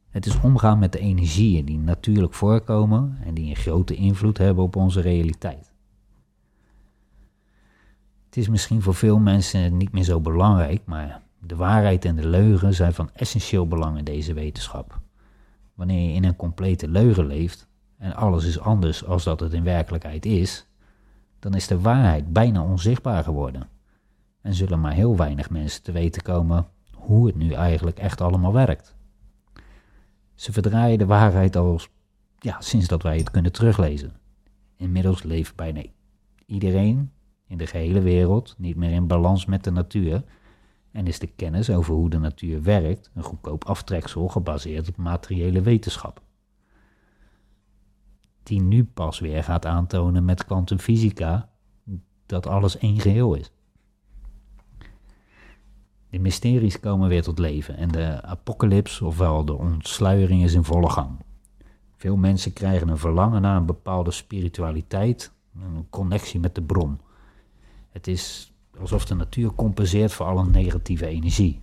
Het 0.09 0.27
is 0.27 0.41
omgaan 0.41 0.79
met 0.79 0.93
de 0.93 0.99
energieën 0.99 1.65
die 1.65 1.79
natuurlijk 1.79 2.35
voorkomen 2.35 3.19
en 3.25 3.35
die 3.35 3.49
een 3.49 3.57
grote 3.57 3.95
invloed 3.95 4.39
hebben 4.39 4.65
op 4.65 4.77
onze 4.77 5.01
realiteit. 5.01 5.74
Het 8.35 8.43
is 8.43 8.49
misschien 8.49 8.83
voor 8.83 8.95
veel 8.95 9.19
mensen 9.19 9.77
niet 9.77 9.93
meer 9.93 10.03
zo 10.03 10.21
belangrijk, 10.21 10.83
maar 10.85 11.23
de 11.39 11.57
waarheid 11.57 12.05
en 12.05 12.17
de 12.17 12.29
leugen 12.29 12.75
zijn 12.75 12.93
van 12.93 13.11
essentieel 13.13 13.69
belang 13.69 13.99
in 13.99 14.05
deze 14.05 14.33
wetenschap. 14.33 15.01
Wanneer 15.75 16.09
je 16.09 16.15
in 16.15 16.25
een 16.25 16.37
complete 16.37 16.89
leugen 16.89 17.27
leeft 17.27 17.69
en 17.99 18.15
alles 18.15 18.45
is 18.45 18.61
anders 18.61 19.05
als 19.05 19.25
dat 19.25 19.41
het 19.41 19.53
in 19.53 19.65
werkelijkheid 19.65 20.27
is, 20.27 20.67
dan 21.39 21.55
is 21.55 21.67
de 21.67 21.81
waarheid 21.81 22.33
bijna 22.33 22.63
onzichtbaar 22.63 23.25
geworden. 23.25 23.69
En 24.41 24.55
zullen 24.55 24.81
maar 24.81 24.95
heel 24.95 25.17
weinig 25.17 25.51
mensen 25.51 25.83
te 25.83 25.93
weten 25.93 26.23
komen 26.23 26.67
hoe 26.95 27.27
het 27.27 27.37
nu 27.37 27.53
eigenlijk 27.53 27.99
echt 27.99 28.21
allemaal 28.21 28.53
werkt. 28.53 28.95
Ze 30.35 30.53
verdraaien 30.53 30.99
de 30.99 31.07
waarheid 31.07 31.57
al 31.57 31.81
ja, 32.39 32.61
sinds 32.61 32.87
dat 32.87 33.03
wij 33.03 33.19
het 33.19 33.31
kunnen 33.31 33.53
teruglezen. 33.53 34.13
Inmiddels 34.77 35.23
leeft 35.23 35.57
bijna 35.57 35.83
iedereen 36.47 37.13
in 37.47 37.59
de 37.59 37.67
gehele 37.67 38.01
wereld 38.01 38.55
niet 38.59 38.77
meer 38.77 38.91
in 38.91 39.07
balans 39.07 39.45
met 39.45 39.65
de 39.65 39.71
natuur 39.71 40.25
en 40.93 41.07
is 41.07 41.19
de 41.19 41.27
kennis 41.27 41.71
over 41.71 41.95
hoe 41.95 42.11
de 42.11 42.19
natuur 42.19 42.63
werkt 42.63 43.11
een 43.15 43.23
goedkoop 43.23 43.65
aftreksel 43.65 44.29
gebaseerd 44.29 44.89
op 44.89 44.97
materiële 44.97 45.61
wetenschap. 45.61 46.23
Die 48.43 48.61
nu 48.61 48.85
pas 48.85 49.21
weer 49.21 49.45
gaat 49.45 49.67
aantonen 49.67 50.25
met 50.25 50.45
kwantumfysica 50.45 51.49
dat 52.27 52.47
alles 52.47 52.79
één 52.79 53.01
geheel 53.01 53.35
is. 53.35 53.53
De 56.11 56.19
mysteries 56.19 56.81
komen 56.81 57.09
weer 57.09 57.23
tot 57.23 57.39
leven 57.39 57.77
en 57.77 57.89
de 57.89 58.23
apocalyps, 58.23 59.01
ofwel 59.01 59.45
de 59.45 59.55
ontsluiering, 59.55 60.43
is 60.43 60.55
in 60.55 60.65
volle 60.65 60.91
gang. 60.91 61.11
Veel 61.97 62.17
mensen 62.17 62.53
krijgen 62.53 62.89
een 62.89 62.99
verlangen 62.99 63.43
naar 63.43 63.57
een 63.57 63.67
bepaalde 63.67 64.11
spiritualiteit, 64.11 65.33
een 65.61 65.87
connectie 65.91 66.41
met 66.41 66.55
de 66.55 66.63
bron. 66.63 67.01
Het 67.95 68.07
is 68.07 68.53
alsof 68.81 69.05
de 69.05 69.15
natuur 69.15 69.55
compenseert 69.55 70.13
voor 70.13 70.27
alle 70.27 70.47
negatieve 70.47 71.07
energie. 71.07 71.63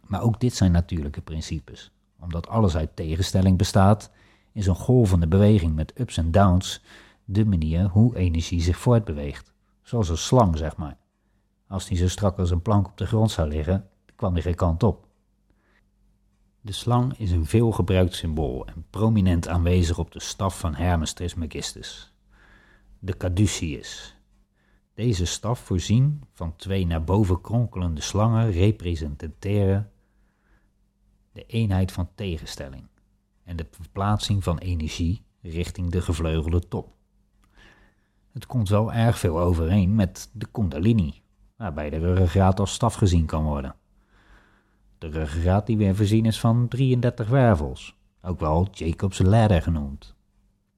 Maar 0.00 0.22
ook 0.22 0.40
dit 0.40 0.54
zijn 0.54 0.72
natuurlijke 0.72 1.20
principes. 1.20 1.90
Omdat 2.20 2.48
alles 2.48 2.76
uit 2.76 2.96
tegenstelling 2.96 3.58
bestaat, 3.58 4.10
is 4.52 4.66
een 4.66 4.74
golvende 4.74 5.26
beweging 5.28 5.74
met 5.74 6.00
ups 6.00 6.16
en 6.16 6.30
downs 6.30 6.82
de 7.24 7.44
manier 7.44 7.88
hoe 7.88 8.16
energie 8.16 8.62
zich 8.62 8.78
voortbeweegt. 8.78 9.52
Zoals 9.82 10.08
een 10.08 10.18
slang, 10.18 10.56
zeg 10.56 10.76
maar. 10.76 10.96
Als 11.68 11.86
die 11.86 11.96
zo 11.96 12.08
strak 12.08 12.38
als 12.38 12.50
een 12.50 12.62
plank 12.62 12.86
op 12.86 12.96
de 12.96 13.06
grond 13.06 13.30
zou 13.30 13.48
liggen, 13.48 13.88
kwam 14.16 14.32
hij 14.32 14.42
geen 14.42 14.54
kant 14.54 14.82
op. 14.82 15.06
De 16.60 16.72
slang 16.72 17.18
is 17.18 17.30
een 17.30 17.46
veelgebruikt 17.46 18.14
symbool 18.14 18.66
en 18.66 18.86
prominent 18.90 19.48
aanwezig 19.48 19.98
op 19.98 20.10
de 20.12 20.20
staf 20.20 20.58
van 20.58 20.74
Hermes 20.74 21.12
Trismegistus. 21.12 22.12
de 22.98 23.16
caduceus. 23.16 24.13
Deze 24.94 25.26
staf 25.26 25.58
voorzien 25.58 26.22
van 26.32 26.56
twee 26.56 26.86
naar 26.86 27.04
boven 27.04 27.40
kronkelende 27.40 28.00
slangen 28.00 28.50
representeren 28.50 29.90
de 31.32 31.46
eenheid 31.46 31.92
van 31.92 32.08
tegenstelling 32.14 32.86
en 33.44 33.56
de 33.56 33.66
verplaatsing 33.70 34.44
van 34.44 34.58
energie 34.58 35.22
richting 35.40 35.90
de 35.90 36.02
gevleugelde 36.02 36.68
top. 36.68 36.92
Het 38.32 38.46
komt 38.46 38.68
wel 38.68 38.92
erg 38.92 39.18
veel 39.18 39.40
overeen 39.40 39.94
met 39.94 40.30
de 40.32 40.46
kundalini, 40.50 41.22
waarbij 41.56 41.90
de 41.90 41.98
ruggengraat 41.98 42.60
als 42.60 42.72
staf 42.72 42.94
gezien 42.94 43.26
kan 43.26 43.44
worden. 43.44 43.74
De 44.98 45.08
ruggengraat 45.08 45.66
die 45.66 45.76
weer 45.76 45.96
voorzien 45.96 46.26
is 46.26 46.40
van 46.40 46.68
33 46.68 47.28
wervels, 47.28 47.96
ook 48.22 48.40
wel 48.40 48.68
Jacob's 48.72 49.18
ladder 49.18 49.62
genoemd. 49.62 50.14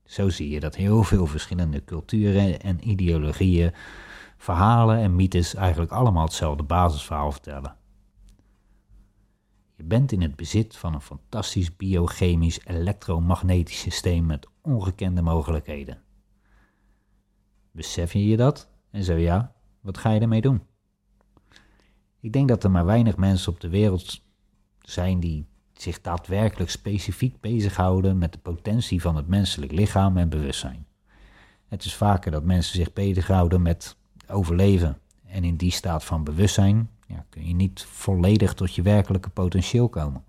Zo 0.07 0.29
zie 0.29 0.49
je 0.49 0.61
dat 0.61 0.75
heel 0.75 1.03
veel 1.03 1.27
verschillende 1.27 1.85
culturen 1.85 2.61
en 2.61 2.89
ideologieën, 2.89 3.73
verhalen 4.37 4.99
en 4.99 5.17
mythes 5.17 5.55
eigenlijk 5.55 5.93
allemaal 5.93 6.25
hetzelfde 6.25 6.63
basisverhaal 6.63 7.33
vertellen. 7.33 7.77
Je 9.77 9.85
bent 9.85 10.13
in 10.13 10.23
het 10.23 10.37
bezit 10.37 10.77
van 10.77 10.95
een 10.95 11.01
fantastisch 11.01 11.77
biochemisch 11.77 12.61
elektromagnetisch 12.65 13.81
systeem 13.81 14.27
met 14.27 14.49
ongekende 14.61 15.23
mogelijkheden. 15.23 16.03
Besef 17.71 18.13
je 18.13 18.27
je 18.27 18.37
dat? 18.37 18.69
En 18.91 19.05
zo 19.05 19.15
ja, 19.15 19.55
wat 19.81 19.99
ga 19.99 20.11
je 20.11 20.21
ermee 20.21 20.41
doen? 20.41 20.63
Ik 22.21 22.33
denk 22.33 22.49
dat 22.49 22.65
er 22.65 22.71
maar 22.71 22.85
weinig 22.85 23.17
mensen 23.17 23.53
op 23.53 23.61
de 23.61 23.69
wereld 23.69 24.23
zijn 24.81 25.21
die 25.21 25.47
zich 25.83 26.01
daadwerkelijk 26.01 26.71
specifiek 26.71 27.41
bezighouden 27.41 28.19
met 28.19 28.33
de 28.33 28.39
potentie 28.39 29.01
van 29.01 29.17
het 29.17 29.29
menselijk 29.29 29.73
lichaam 29.73 30.17
en 30.17 30.29
bewustzijn. 30.29 30.87
Het 31.69 31.85
is 31.85 31.95
vaker 31.95 32.31
dat 32.31 32.45
mensen 32.45 32.77
zich 32.77 32.93
bezighouden 32.93 33.63
met 33.63 33.97
overleven 34.29 34.99
en 35.27 35.45
in 35.45 35.57
die 35.57 35.73
staat 35.73 36.05
van 36.05 36.25
bewustzijn 36.25 36.91
ja, 37.07 37.25
kun 37.29 37.47
je 37.47 37.55
niet 37.55 37.83
volledig 37.91 38.55
tot 38.55 38.75
je 38.75 38.83
werkelijke 38.83 39.29
potentieel 39.29 39.89
komen. 39.89 40.25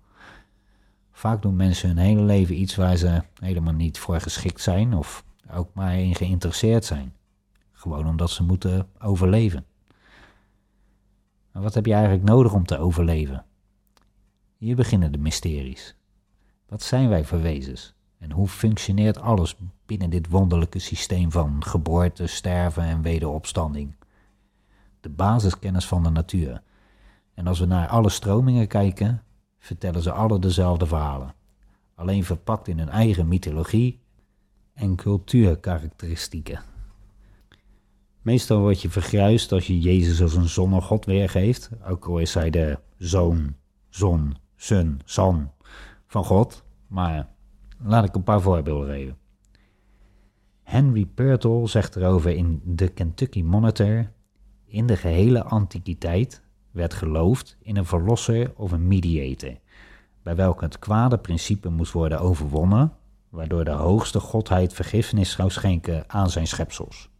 Vaak 1.12 1.42
doen 1.42 1.56
mensen 1.56 1.88
hun 1.88 1.98
hele 1.98 2.22
leven 2.22 2.60
iets 2.60 2.76
waar 2.76 2.96
ze 2.96 3.22
helemaal 3.40 3.72
niet 3.72 3.98
voor 3.98 4.20
geschikt 4.20 4.60
zijn 4.60 4.94
of 4.94 5.24
ook 5.50 5.74
maar 5.74 5.98
in 5.98 6.14
geïnteresseerd 6.14 6.84
zijn. 6.84 7.14
Gewoon 7.72 8.08
omdat 8.08 8.30
ze 8.30 8.42
moeten 8.42 8.88
overleven. 8.98 9.64
Maar 11.52 11.62
wat 11.62 11.74
heb 11.74 11.86
je 11.86 11.92
eigenlijk 11.92 12.24
nodig 12.24 12.52
om 12.52 12.64
te 12.66 12.78
overleven? 12.78 13.44
Hier 14.58 14.76
beginnen 14.76 15.12
de 15.12 15.18
mysteries. 15.18 15.94
Wat 16.68 16.82
zijn 16.82 17.08
wij 17.08 17.24
voor 17.24 17.40
wezens? 17.40 17.94
En 18.18 18.32
hoe 18.32 18.48
functioneert 18.48 19.18
alles 19.18 19.56
binnen 19.86 20.10
dit 20.10 20.28
wonderlijke 20.28 20.78
systeem 20.78 21.30
van 21.30 21.64
geboorte, 21.64 22.26
sterven 22.26 22.82
en 22.82 23.02
wederopstanding? 23.02 23.94
De 25.00 25.08
basiskennis 25.08 25.86
van 25.86 26.02
de 26.02 26.10
natuur. 26.10 26.62
En 27.34 27.46
als 27.46 27.58
we 27.58 27.66
naar 27.66 27.88
alle 27.88 28.08
stromingen 28.08 28.66
kijken, 28.66 29.22
vertellen 29.58 30.02
ze 30.02 30.12
alle 30.12 30.38
dezelfde 30.38 30.86
verhalen. 30.86 31.34
Alleen 31.94 32.24
verpakt 32.24 32.68
in 32.68 32.78
hun 32.78 32.88
eigen 32.88 33.28
mythologie 33.28 34.00
en 34.74 34.96
cultuurkarakteristieken. 34.96 36.62
Meestal 38.22 38.60
word 38.60 38.82
je 38.82 38.90
vergruist 38.90 39.52
als 39.52 39.66
je 39.66 39.80
Jezus 39.80 40.22
als 40.22 40.34
een 40.34 40.48
zonnegod 40.48 41.04
weergeeft, 41.04 41.70
ook 41.84 42.04
al 42.04 42.18
is 42.18 42.34
hij 42.34 42.50
de 42.50 42.78
zoon, 42.96 43.54
zon, 43.88 44.36
sun, 44.60 45.00
san 45.04 45.50
van 46.06 46.24
God. 46.24 46.64
Maar 46.86 47.28
laat 47.82 48.04
ik 48.04 48.14
een 48.14 48.22
paar 48.22 48.40
voorbeelden 48.40 48.88
geven. 48.88 49.16
Henry 50.62 51.06
Purtle 51.06 51.66
zegt 51.66 51.96
erover 51.96 52.30
in 52.30 52.62
The 52.76 52.88
Kentucky 52.88 53.42
Monitor: 53.42 54.10
In 54.64 54.86
de 54.86 54.96
gehele 54.96 55.42
antiquiteit 55.44 56.42
werd 56.70 56.94
geloofd 56.94 57.56
in 57.62 57.76
een 57.76 57.86
verlosser 57.86 58.52
of 58.56 58.72
een 58.72 58.88
mediator, 58.88 59.58
bij 60.22 60.36
welke 60.36 60.64
het 60.64 60.78
kwade 60.78 61.18
principe 61.18 61.68
moest 61.68 61.92
worden 61.92 62.20
overwonnen, 62.20 62.92
waardoor 63.28 63.64
de 63.64 63.70
hoogste 63.70 64.20
godheid 64.20 64.72
vergiffenis 64.72 65.32
zou 65.32 65.50
schenken 65.50 66.04
aan 66.06 66.30
zijn 66.30 66.46
schepsels. 66.46 67.10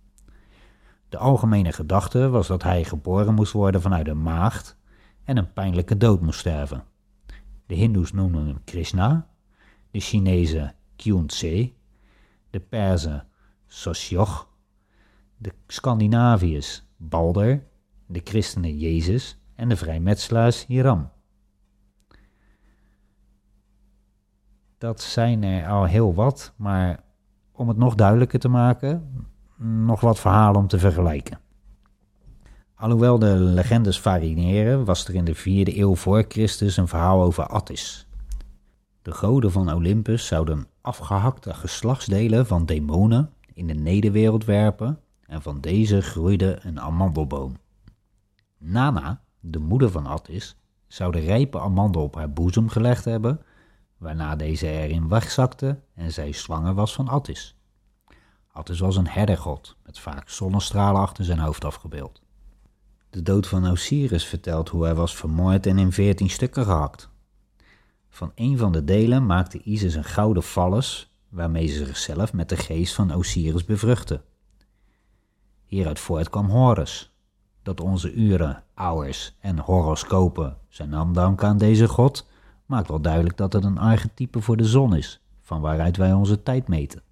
De 1.09 1.18
algemene 1.18 1.72
gedachte 1.72 2.29
was 2.29 2.46
dat 2.46 2.62
hij 2.62 2.85
geboren 2.85 3.35
moest 3.35 3.53
worden 3.53 3.83
vanuit 3.83 4.09
een 4.09 4.22
maagd 4.22 4.77
en 5.24 5.37
een 5.37 5.53
pijnlijke 5.53 5.96
dood 5.96 6.20
moest 6.20 6.38
sterven. 6.38 6.85
De 7.68 7.74
Hindoes 7.74 8.12
noemen 8.12 8.46
hem 8.46 8.64
Krishna, 8.64 9.26
de 9.90 10.00
Chinezen 10.00 10.74
Kyun-tse, 10.96 11.72
de 12.50 12.61
Perzen 12.61 13.26
Sosjoch, 13.66 14.48
de 15.37 15.52
Scandinaviërs 15.66 16.83
Balder, 16.96 17.66
de 18.07 18.20
christenen 18.24 18.78
Jezus 18.78 19.38
en 19.54 19.68
de 19.68 19.76
vrijmetselaars 19.76 20.66
Hiram. 20.66 21.11
Dat 24.78 25.00
zijn 25.00 25.42
er 25.42 25.68
al 25.68 25.85
heel 25.85 26.14
wat, 26.14 26.52
maar 26.57 27.04
om 27.52 27.68
het 27.68 27.76
nog 27.76 27.94
duidelijker 27.94 28.38
te 28.38 28.48
maken, 28.48 29.26
nog 29.57 30.00
wat 30.00 30.18
verhalen 30.18 30.61
om 30.61 30.68
te 30.68 30.78
vergelijken. 30.78 31.40
Alhoewel 32.78 33.18
de 33.18 33.34
legendes 33.34 34.00
variëren, 34.00 34.84
was 34.84 35.08
er 35.08 35.14
in 35.14 35.24
de 35.24 35.34
vierde 35.34 35.78
eeuw 35.78 35.94
voor 35.94 36.24
Christus 36.28 36.76
een 36.76 36.88
verhaal 36.88 37.22
over 37.22 37.46
Attis. 37.46 38.06
De 39.02 39.12
goden 39.12 39.52
van 39.52 39.72
Olympus 39.72 40.26
zouden 40.26 40.66
afgehakte 40.80 41.54
geslachtsdelen 41.54 42.46
van 42.46 42.66
demonen 42.66 43.32
in 43.52 43.66
de 43.66 43.74
nederwereld 43.74 44.44
werpen 44.44 45.00
en 45.26 45.42
van 45.42 45.60
deze 45.60 46.00
groeide 46.00 46.58
een 46.62 46.80
amandelboom. 46.80 47.56
Nana, 48.58 49.22
de 49.40 49.58
moeder 49.58 49.90
van 49.90 50.06
Attis, 50.06 50.56
zou 50.86 51.12
de 51.12 51.20
rijpe 51.20 51.60
amandel 51.60 52.02
op 52.02 52.14
haar 52.14 52.32
boezem 52.32 52.68
gelegd 52.68 53.04
hebben, 53.04 53.42
waarna 53.96 54.36
deze 54.36 54.66
erin 54.66 55.08
wegzakte 55.08 55.80
en 55.94 56.12
zij 56.12 56.32
zwanger 56.32 56.74
was 56.74 56.94
van 56.94 57.08
Attis. 57.08 57.56
Attis 58.52 58.80
was 58.80 58.96
een 58.96 59.08
herdergod, 59.08 59.76
met 59.84 59.98
vaak 59.98 60.28
zonnestralen 60.28 61.00
achter 61.00 61.24
zijn 61.24 61.38
hoofd 61.38 61.64
afgebeeld. 61.64 62.26
De 63.11 63.23
dood 63.23 63.47
van 63.47 63.71
Osiris 63.71 64.25
vertelt 64.25 64.68
hoe 64.68 64.85
hij 64.85 64.94
was 64.94 65.16
vermoord 65.16 65.66
en 65.66 65.79
in 65.79 65.92
veertien 65.92 66.31
stukken 66.31 66.64
gehakt. 66.64 67.09
Van 68.09 68.33
een 68.35 68.59
van 68.59 68.73
de 68.73 68.85
delen 68.85 69.27
maakte 69.27 69.62
Isis 69.62 69.94
een 69.94 70.05
gouden 70.05 70.42
vallus, 70.42 71.12
waarmee 71.29 71.66
ze 71.66 71.87
zichzelf 71.87 72.33
met 72.33 72.49
de 72.49 72.57
geest 72.57 72.94
van 72.94 73.14
Osiris 73.14 73.64
bevruchtte. 73.64 74.21
Hieruit 75.64 75.99
voort 75.99 76.31
kwam 76.31 76.49
Horus, 76.49 77.12
dat 77.62 77.81
onze 77.81 78.12
uren, 78.12 78.64
hours 78.75 79.37
en 79.40 79.59
horoscopen 79.59 80.57
zijn 80.68 80.88
naam 80.88 81.12
danken 81.12 81.49
aan 81.49 81.59
deze 81.59 81.88
god, 81.88 82.27
maakt 82.66 82.88
wel 82.88 83.01
duidelijk 83.01 83.37
dat 83.37 83.53
het 83.53 83.64
een 83.64 83.79
archetype 83.79 84.40
voor 84.40 84.57
de 84.57 84.64
zon 84.64 84.97
is, 84.97 85.21
van 85.42 85.61
waaruit 85.61 85.97
wij 85.97 86.12
onze 86.12 86.42
tijd 86.42 86.68
meten. 86.68 87.03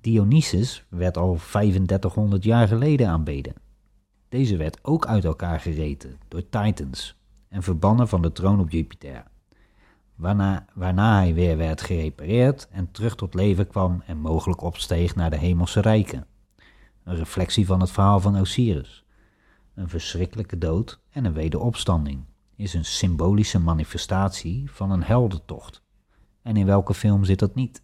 Dionysus 0.00 0.84
werd 0.88 1.16
al 1.16 1.34
3500 1.34 2.44
jaar 2.44 2.68
geleden 2.68 3.08
aanbeden. 3.08 3.61
Deze 4.32 4.56
werd 4.56 4.78
ook 4.82 5.06
uit 5.06 5.24
elkaar 5.24 5.60
gereten 5.60 6.18
door 6.28 6.48
Titans 6.48 7.16
en 7.48 7.62
verbannen 7.62 8.08
van 8.08 8.22
de 8.22 8.32
troon 8.32 8.60
op 8.60 8.70
Jupiter. 8.70 9.24
Waarna, 10.14 10.66
waarna 10.74 11.16
hij 11.16 11.34
weer 11.34 11.56
werd 11.56 11.80
gerepareerd 11.80 12.68
en 12.68 12.90
terug 12.90 13.14
tot 13.14 13.34
leven 13.34 13.66
kwam 13.66 14.02
en 14.06 14.18
mogelijk 14.18 14.62
opsteeg 14.62 15.14
naar 15.14 15.30
de 15.30 15.36
hemelse 15.36 15.80
rijken. 15.80 16.26
Een 17.04 17.16
reflectie 17.16 17.66
van 17.66 17.80
het 17.80 17.90
verhaal 17.90 18.20
van 18.20 18.40
Osiris. 18.40 19.04
Een 19.74 19.88
verschrikkelijke 19.88 20.58
dood 20.58 21.00
en 21.10 21.24
een 21.24 21.32
wederopstanding 21.32 22.24
is 22.56 22.74
een 22.74 22.84
symbolische 22.84 23.60
manifestatie 23.60 24.70
van 24.70 24.90
een 24.90 25.02
heldentocht. 25.02 25.82
En 26.42 26.56
in 26.56 26.66
welke 26.66 26.94
film 26.94 27.24
zit 27.24 27.38
dat 27.38 27.54
niet? 27.54 27.82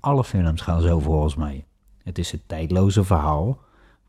Alle 0.00 0.24
films 0.24 0.60
gaan 0.60 0.80
zo 0.80 0.98
volgens 0.98 1.34
mij. 1.34 1.66
Het 2.02 2.18
is 2.18 2.32
het 2.32 2.48
tijdloze 2.48 3.04
verhaal 3.04 3.63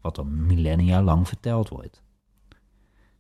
wat 0.06 0.18
al 0.18 0.26
millennia 0.26 1.02
lang 1.02 1.28
verteld 1.28 1.70
wordt. 1.70 2.02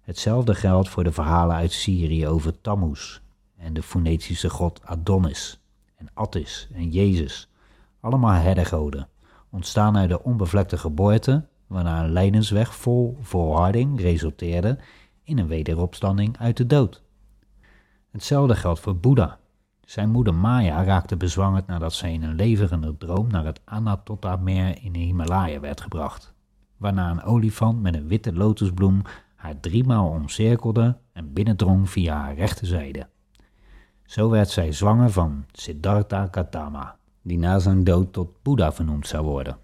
Hetzelfde 0.01 0.55
geldt 0.55 0.89
voor 0.89 1.03
de 1.03 1.11
verhalen 1.11 1.55
uit 1.55 1.71
Syrië 1.71 2.27
over 2.27 2.61
Tammuz 2.61 3.19
en 3.57 3.73
de 3.73 3.83
Fonetische 3.83 4.49
god 4.49 4.81
Adonis 4.83 5.59
en 5.95 6.09
Attis 6.13 6.67
en 6.73 6.89
Jezus, 6.89 7.49
allemaal 7.99 8.41
herdergoden, 8.41 9.07
ontstaan 9.49 9.97
uit 9.97 10.09
de 10.09 10.23
onbevlekte 10.23 10.77
geboorte, 10.77 11.47
waarna 11.67 12.03
een 12.03 12.11
lijdensweg 12.11 12.75
vol 12.75 13.17
volharding 13.21 14.01
resulteerde 14.01 14.77
in 15.23 15.37
een 15.37 15.47
wederopstanding 15.47 16.37
uit 16.37 16.57
de 16.57 16.65
dood. 16.65 17.03
Hetzelfde 18.11 18.55
geldt 18.55 18.79
voor 18.79 18.97
Boeddha. 18.97 19.39
Zijn 19.81 20.09
moeder 20.09 20.33
Maya 20.33 20.83
raakte 20.83 21.17
bezwangerd 21.17 21.67
nadat 21.67 21.93
zij 21.93 22.13
in 22.13 22.23
een 22.23 22.35
leverende 22.35 22.97
droom 22.97 23.27
naar 23.27 23.45
het 23.45 23.61
Anatotta-meer 23.63 24.83
in 24.83 24.91
de 24.91 24.99
Himalaya 24.99 25.59
werd 25.59 25.81
gebracht 25.81 26.34
waarna 26.77 27.11
een 27.11 27.23
olifant 27.23 27.81
met 27.81 27.95
een 27.95 28.07
witte 28.07 28.33
lotusbloem 28.33 29.01
haar 29.35 29.59
driemaal 29.59 30.09
omcirkelde 30.09 30.97
en 31.13 31.33
binnendrong 31.33 31.89
via 31.89 32.21
haar 32.21 32.35
rechterzijde. 32.35 33.07
Zo 34.05 34.29
werd 34.29 34.49
zij 34.49 34.71
zwanger 34.71 35.09
van 35.09 35.45
Siddhartha 35.51 36.27
Gautama, 36.31 36.97
die 37.21 37.37
na 37.37 37.59
zijn 37.59 37.83
dood 37.83 38.13
tot 38.13 38.41
Boeddha 38.41 38.71
vernoemd 38.71 39.07
zou 39.07 39.25
worden. 39.25 39.57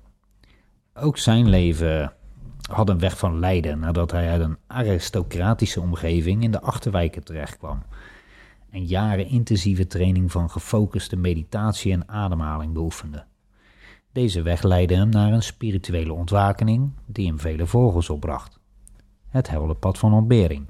Ook 0.93 1.17
zijn 1.17 1.49
leven 1.49 2.13
had 2.71 2.89
een 2.89 2.99
weg 2.99 3.17
van 3.17 3.39
lijden 3.39 3.79
nadat 3.79 4.11
hij 4.11 4.29
uit 4.29 4.41
een 4.41 4.57
aristocratische 4.67 5.81
omgeving 5.81 6.43
in 6.43 6.51
de 6.51 6.61
achterwijken 6.61 7.23
terechtkwam 7.23 7.83
en 8.69 8.85
jaren 8.85 9.27
intensieve 9.27 9.87
training 9.87 10.31
van 10.31 10.49
gefocuste 10.49 11.15
meditatie 11.15 11.91
en 11.91 12.09
ademhaling 12.09 12.73
beoefende. 12.73 13.25
Deze 14.11 14.41
weg 14.41 14.63
leidde 14.63 14.95
hem 14.95 15.09
naar 15.09 15.33
een 15.33 15.43
spirituele 15.43 16.13
ontwakening 16.13 16.91
die 17.05 17.27
hem 17.27 17.39
vele 17.39 17.67
vogels 17.67 18.09
opbracht. 18.09 18.59
Het 19.27 19.79
pad 19.79 19.97
van 19.97 20.13
ontbering. 20.13 20.69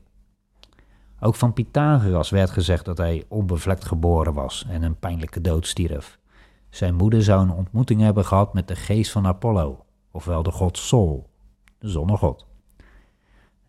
Ook 1.19 1.35
van 1.35 1.53
Pythagoras 1.53 2.29
werd 2.29 2.49
gezegd 2.49 2.85
dat 2.85 2.97
hij 2.97 3.25
onbevlekt 3.27 3.85
geboren 3.85 4.33
was 4.33 4.65
en 4.69 4.83
een 4.83 4.99
pijnlijke 4.99 5.41
dood 5.41 5.67
stierf. 5.67 6.19
Zijn 6.69 6.95
moeder 6.95 7.23
zou 7.23 7.41
een 7.41 7.53
ontmoeting 7.53 8.01
hebben 8.01 8.25
gehad 8.25 8.53
met 8.53 8.67
de 8.67 8.75
geest 8.75 9.11
van 9.11 9.27
Apollo, 9.27 9.85
ofwel 10.11 10.43
de 10.43 10.51
god 10.51 10.77
Sol, 10.77 11.29
de 11.77 11.89
zonnegod. 11.89 12.45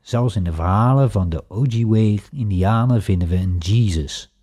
Zelfs 0.00 0.36
in 0.36 0.44
de 0.44 0.52
verhalen 0.52 1.10
van 1.10 1.28
de 1.28 1.44
Ojibwe-Indianen 1.48 3.02
vinden 3.02 3.28
we 3.28 3.36
een 3.36 3.58
Jesus, 3.58 4.36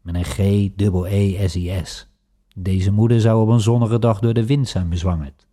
met 0.00 0.14
een 0.14 0.24
G-E-E-S-I-S. 0.24 2.13
Deze 2.56 2.92
moeder 2.92 3.20
zou 3.20 3.42
op 3.42 3.48
een 3.48 3.60
zonnige 3.60 3.98
dag 3.98 4.18
door 4.18 4.34
de 4.34 4.46
wind 4.46 4.68
zijn 4.68 4.88
bezwangerd. 4.88 5.46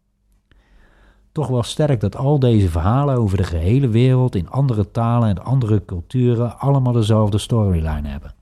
Toch 1.32 1.48
wel 1.48 1.64
sterk 1.64 2.00
dat 2.00 2.16
al 2.16 2.40
deze 2.40 2.70
verhalen 2.70 3.16
over 3.16 3.38
de 3.38 3.44
gehele 3.44 3.88
wereld 3.88 4.36
in 4.36 4.50
andere 4.50 4.92
talen 4.92 5.30
en 5.30 5.44
andere 5.44 5.86
culturen 5.86 6.60
allemaal 6.60 6.94
dezelfde 6.94 7.38
storyline 7.38 8.08
hebben. 8.08 8.34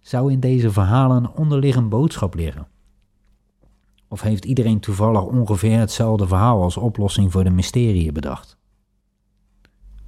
Zou 0.00 0.32
in 0.32 0.40
deze 0.40 0.70
verhalen 0.70 1.16
een 1.16 1.30
onderliggend 1.30 1.88
boodschap 1.88 2.34
liggen? 2.34 2.66
Of 4.08 4.20
heeft 4.20 4.44
iedereen 4.44 4.80
toevallig 4.80 5.22
ongeveer 5.22 5.78
hetzelfde 5.78 6.26
verhaal 6.26 6.62
als 6.62 6.76
oplossing 6.76 7.32
voor 7.32 7.44
de 7.44 7.50
mysterie 7.50 8.12
bedacht? 8.12 8.56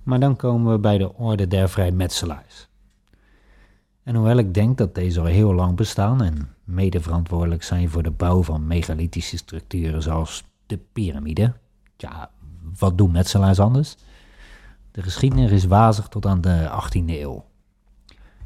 Maar 0.03 0.21
dan 0.21 0.37
komen 0.37 0.73
we 0.73 0.79
bij 0.79 0.99
de 0.99 1.15
orde 1.15 1.47
der 1.47 1.69
vrijmetselaars. 1.69 2.69
En 4.03 4.15
hoewel 4.15 4.37
ik 4.37 4.55
denk 4.55 4.79
dat 4.79 4.95
deze 4.95 5.21
al 5.21 5.27
heel 5.27 5.55
lang 5.55 5.77
bestaan 5.77 6.23
en 6.23 6.55
mede 6.71 7.01
verantwoordelijk 7.01 7.63
zijn 7.63 7.89
voor 7.89 8.03
de 8.03 8.11
bouw 8.11 8.43
van 8.43 8.67
megalithische 8.67 9.37
structuren 9.37 10.03
zoals 10.03 10.45
de 10.67 10.79
piramide, 10.93 11.53
ja, 11.97 12.31
wat 12.79 12.99
doen 12.99 13.11
metselaars 13.11 13.61
anders? 13.61 13.97
De 14.91 15.03
geschiedenis 15.03 15.51
is 15.51 15.65
wazig 15.65 16.09
tot 16.09 16.27
aan 16.27 16.41
de 16.41 16.71
18e 16.83 17.05
eeuw. 17.07 17.45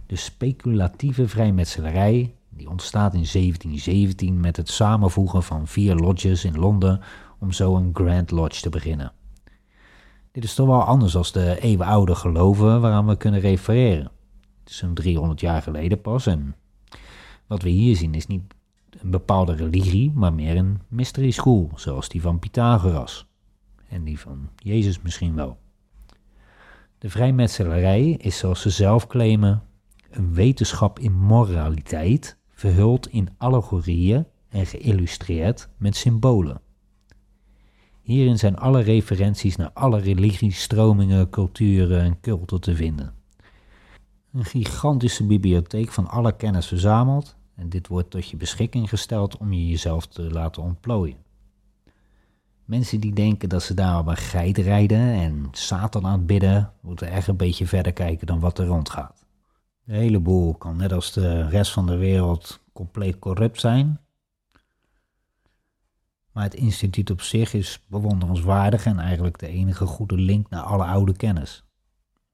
De 0.06 0.16
speculatieve 0.16 1.28
vrijmetselarij 1.28 2.34
die 2.48 2.68
ontstaat 2.68 3.14
in 3.14 3.26
1717 3.32 4.40
met 4.40 4.56
het 4.56 4.68
samenvoegen 4.68 5.42
van 5.42 5.66
vier 5.66 5.94
lodges 5.94 6.44
in 6.44 6.58
Londen 6.58 7.00
om 7.38 7.52
zo 7.52 7.76
een 7.76 7.90
Grand 7.92 8.30
Lodge 8.30 8.60
te 8.60 8.68
beginnen. 8.68 9.12
Dit 10.32 10.44
is 10.44 10.54
toch 10.54 10.66
wel 10.66 10.82
anders 10.82 11.12
dan 11.12 11.24
de 11.32 11.60
eeuwenoude 11.60 12.14
geloven 12.14 12.80
waaraan 12.80 13.06
we 13.06 13.16
kunnen 13.16 13.40
refereren. 13.40 14.10
Het 14.60 14.72
is 14.72 14.76
zo'n 14.76 14.94
300 14.94 15.40
jaar 15.40 15.62
geleden 15.62 16.00
pas 16.00 16.26
en 16.26 16.54
wat 17.46 17.62
we 17.62 17.68
hier 17.68 17.96
zien 17.96 18.14
is 18.14 18.26
niet 18.26 18.42
een 19.00 19.10
bepaalde 19.10 19.54
religie, 19.54 20.12
maar 20.14 20.34
meer 20.34 20.56
een 20.56 20.80
mystery 20.88 21.30
school, 21.30 21.70
zoals 21.74 22.08
die 22.08 22.20
van 22.20 22.38
Pythagoras 22.38 23.26
en 23.88 24.04
die 24.04 24.18
van 24.18 24.48
Jezus 24.56 25.00
misschien 25.00 25.34
wel. 25.34 25.58
De 26.98 27.10
vrijmetselarij 27.10 28.10
is, 28.10 28.38
zoals 28.38 28.60
ze 28.60 28.70
zelf 28.70 29.06
claimen, 29.06 29.62
een 30.10 30.34
wetenschap 30.34 30.98
in 30.98 31.12
moraliteit, 31.12 32.36
verhuld 32.50 33.08
in 33.08 33.28
allegorieën 33.38 34.26
en 34.48 34.66
geïllustreerd 34.66 35.68
met 35.76 35.96
symbolen. 35.96 36.60
Hierin 38.02 38.38
zijn 38.38 38.56
alle 38.56 38.80
referenties 38.80 39.56
naar 39.56 39.70
alle 39.72 40.00
religies, 40.00 40.62
stromingen, 40.62 41.30
culturen 41.30 42.00
en 42.00 42.20
culten 42.20 42.60
te 42.60 42.76
vinden. 42.76 43.14
Een 44.34 44.44
gigantische 44.44 45.24
bibliotheek 45.26 45.92
van 45.92 46.08
alle 46.08 46.36
kennis 46.36 46.66
verzameld 46.66 47.36
en 47.54 47.68
dit 47.68 47.88
wordt 47.88 48.10
tot 48.10 48.28
je 48.28 48.36
beschikking 48.36 48.88
gesteld 48.88 49.36
om 49.36 49.52
je 49.52 49.68
jezelf 49.68 50.06
te 50.06 50.22
laten 50.22 50.62
ontplooien. 50.62 51.16
Mensen 52.64 53.00
die 53.00 53.12
denken 53.12 53.48
dat 53.48 53.62
ze 53.62 53.74
daar 53.74 53.98
op 53.98 54.06
een 54.06 54.16
geit 54.16 54.58
rijden 54.58 54.98
en 54.98 55.48
Satan 55.50 56.06
aan 56.06 56.12
het 56.12 56.26
bidden, 56.26 56.72
moeten 56.80 57.08
echt 57.10 57.26
een 57.26 57.36
beetje 57.36 57.66
verder 57.66 57.92
kijken 57.92 58.26
dan 58.26 58.40
wat 58.40 58.58
er 58.58 58.66
rondgaat. 58.66 59.26
De 59.84 59.94
hele 59.94 60.20
boel 60.20 60.54
kan 60.54 60.76
net 60.76 60.92
als 60.92 61.12
de 61.12 61.48
rest 61.48 61.72
van 61.72 61.86
de 61.86 61.96
wereld 61.96 62.60
compleet 62.72 63.18
corrupt 63.18 63.60
zijn. 63.60 64.00
Maar 66.32 66.44
het 66.44 66.54
instituut 66.54 67.10
op 67.10 67.20
zich 67.20 67.54
is 67.54 67.80
bewonderenswaardig 67.86 68.86
en 68.86 68.98
eigenlijk 68.98 69.38
de 69.38 69.48
enige 69.48 69.86
goede 69.86 70.16
link 70.16 70.50
naar 70.50 70.62
alle 70.62 70.84
oude 70.84 71.16
kennis. 71.16 71.64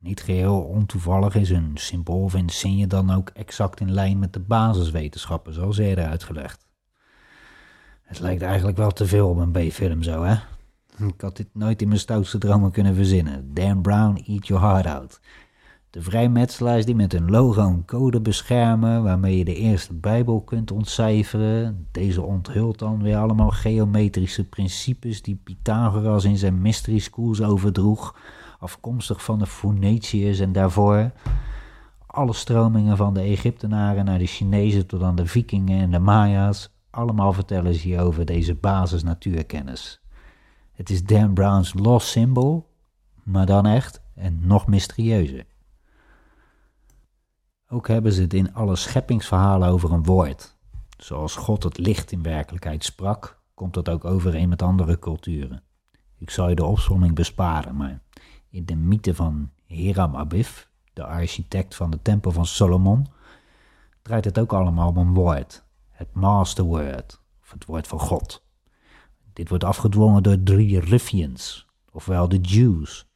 Niet 0.00 0.22
geheel 0.22 0.60
ontoevallig 0.60 1.34
is 1.34 1.50
een 1.50 1.70
symbool 1.74 2.22
of 2.22 2.34
insigne 2.34 2.86
dan 2.86 3.10
ook 3.10 3.28
exact 3.28 3.80
in 3.80 3.92
lijn 3.92 4.18
met 4.18 4.32
de 4.32 4.40
basiswetenschappen, 4.40 5.52
zoals 5.52 5.78
eerder 5.78 6.06
uitgelegd. 6.06 6.66
Het 8.02 8.20
lijkt 8.20 8.42
eigenlijk 8.42 8.76
wel 8.76 8.90
te 8.90 9.06
veel 9.06 9.28
op 9.28 9.36
een 9.36 9.52
B-film 9.52 10.02
zo, 10.02 10.22
hè? 10.22 10.34
Ik 11.06 11.20
had 11.20 11.36
dit 11.36 11.48
nooit 11.52 11.82
in 11.82 11.88
mijn 11.88 12.00
stoutste 12.00 12.38
dromen 12.38 12.70
kunnen 12.70 12.94
verzinnen. 12.94 13.54
Dan 13.54 13.82
Brown, 13.82 14.22
eat 14.26 14.46
your 14.46 14.62
heart 14.62 14.86
out. 14.86 15.20
De 15.90 16.02
vrijmetselaars 16.02 16.84
die 16.84 16.94
met 16.94 17.12
hun 17.12 17.30
logo 17.30 17.66
een 17.66 17.84
code 17.84 18.20
beschermen 18.20 19.02
waarmee 19.02 19.38
je 19.38 19.44
de 19.44 19.54
eerste 19.54 19.94
Bijbel 19.94 20.40
kunt 20.42 20.70
ontcijferen. 20.70 21.86
Deze 21.92 22.22
onthult 22.22 22.78
dan 22.78 23.02
weer 23.02 23.16
allemaal 23.16 23.50
geometrische 23.50 24.48
principes 24.48 25.22
die 25.22 25.40
Pythagoras 25.44 26.24
in 26.24 26.38
zijn 26.38 26.62
mystery 26.62 26.98
schools 26.98 27.42
overdroeg 27.42 28.14
afkomstig 28.61 29.25
van 29.25 29.38
de 29.38 29.46
Phoeniciërs 29.46 30.38
en 30.38 30.53
daarvoor 30.53 31.12
alle 32.07 32.33
stromingen 32.33 32.96
van 32.96 33.14
de 33.14 33.20
Egyptenaren 33.20 34.05
naar 34.05 34.18
de 34.18 34.27
Chinezen 34.27 34.87
tot 34.87 35.03
aan 35.03 35.14
de 35.14 35.27
Vikingen 35.27 35.81
en 35.81 35.90
de 35.90 35.99
Maya's, 35.99 36.70
allemaal 36.90 37.33
vertellen 37.33 37.75
ze 37.75 37.81
hier 37.81 38.01
over 38.01 38.25
deze 38.25 38.55
basis 38.55 39.03
natuurkennis. 39.03 40.01
Het 40.73 40.90
is 40.90 41.05
Dan 41.05 41.35
Brown's 41.35 41.75
lost 41.75 42.09
symbol, 42.09 42.68
maar 43.23 43.46
dan 43.46 43.66
echt 43.66 44.03
en 44.14 44.46
nog 44.46 44.66
mysterieuzer. 44.66 45.46
Ook 47.68 47.88
hebben 47.88 48.12
ze 48.12 48.23
het 48.23 48.35
in 48.35 48.55
alle 48.55 48.77
scheppingsverhalen 48.77 49.68
over 49.68 49.92
een 49.92 50.05
woord. 50.05 50.57
Zoals 50.96 51.37
God 51.37 51.62
het 51.62 51.79
licht 51.79 52.12
in 52.12 52.23
werkelijkheid 52.23 52.85
sprak, 52.85 53.40
komt 53.55 53.75
dat 53.75 53.88
ook 53.88 54.05
overeen 54.05 54.49
met 54.49 54.62
andere 54.62 54.99
culturen. 54.99 55.62
Ik 56.18 56.31
zal 56.31 56.49
je 56.49 56.55
de 56.55 56.64
opzomming 56.64 57.14
besparen, 57.14 57.77
maar 57.77 58.01
in 58.50 58.64
de 58.64 58.74
mythe 58.74 59.14
van 59.14 59.50
Hiram 59.64 60.16
Abif, 60.16 60.68
de 60.92 61.04
architect 61.04 61.74
van 61.74 61.90
de 61.90 62.02
tempel 62.02 62.32
van 62.32 62.46
Solomon, 62.46 63.06
draait 64.02 64.24
het 64.24 64.38
ook 64.38 64.52
allemaal 64.52 64.88
om 64.88 64.96
een 64.96 65.14
woord, 65.14 65.64
het 65.88 66.12
master 66.12 66.64
word, 66.64 67.20
of 67.42 67.50
het 67.50 67.64
woord 67.64 67.86
van 67.86 68.00
God. 68.00 68.44
Dit 69.32 69.48
wordt 69.48 69.64
afgedwongen 69.64 70.22
door 70.22 70.42
drie 70.42 70.80
Riffians, 70.80 71.66
ofwel 71.92 72.28
de 72.28 72.38
Jews. 72.38 73.08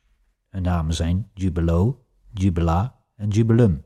Hun 0.48 0.62
namen 0.62 0.94
zijn 0.94 1.30
Jubelo, 1.34 2.04
Jubela 2.32 2.94
en 3.16 3.28
Jubelum. 3.28 3.84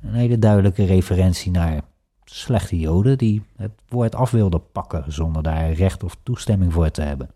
Een 0.00 0.14
hele 0.14 0.38
duidelijke 0.38 0.84
referentie 0.84 1.50
naar 1.50 1.82
slechte 2.24 2.78
joden 2.78 3.18
die 3.18 3.42
het 3.56 3.82
woord 3.88 4.14
af 4.14 4.30
wilden 4.30 4.70
pakken 4.70 5.12
zonder 5.12 5.42
daar 5.42 5.72
recht 5.72 6.02
of 6.02 6.16
toestemming 6.22 6.72
voor 6.72 6.90
te 6.90 7.02
hebben. 7.02 7.30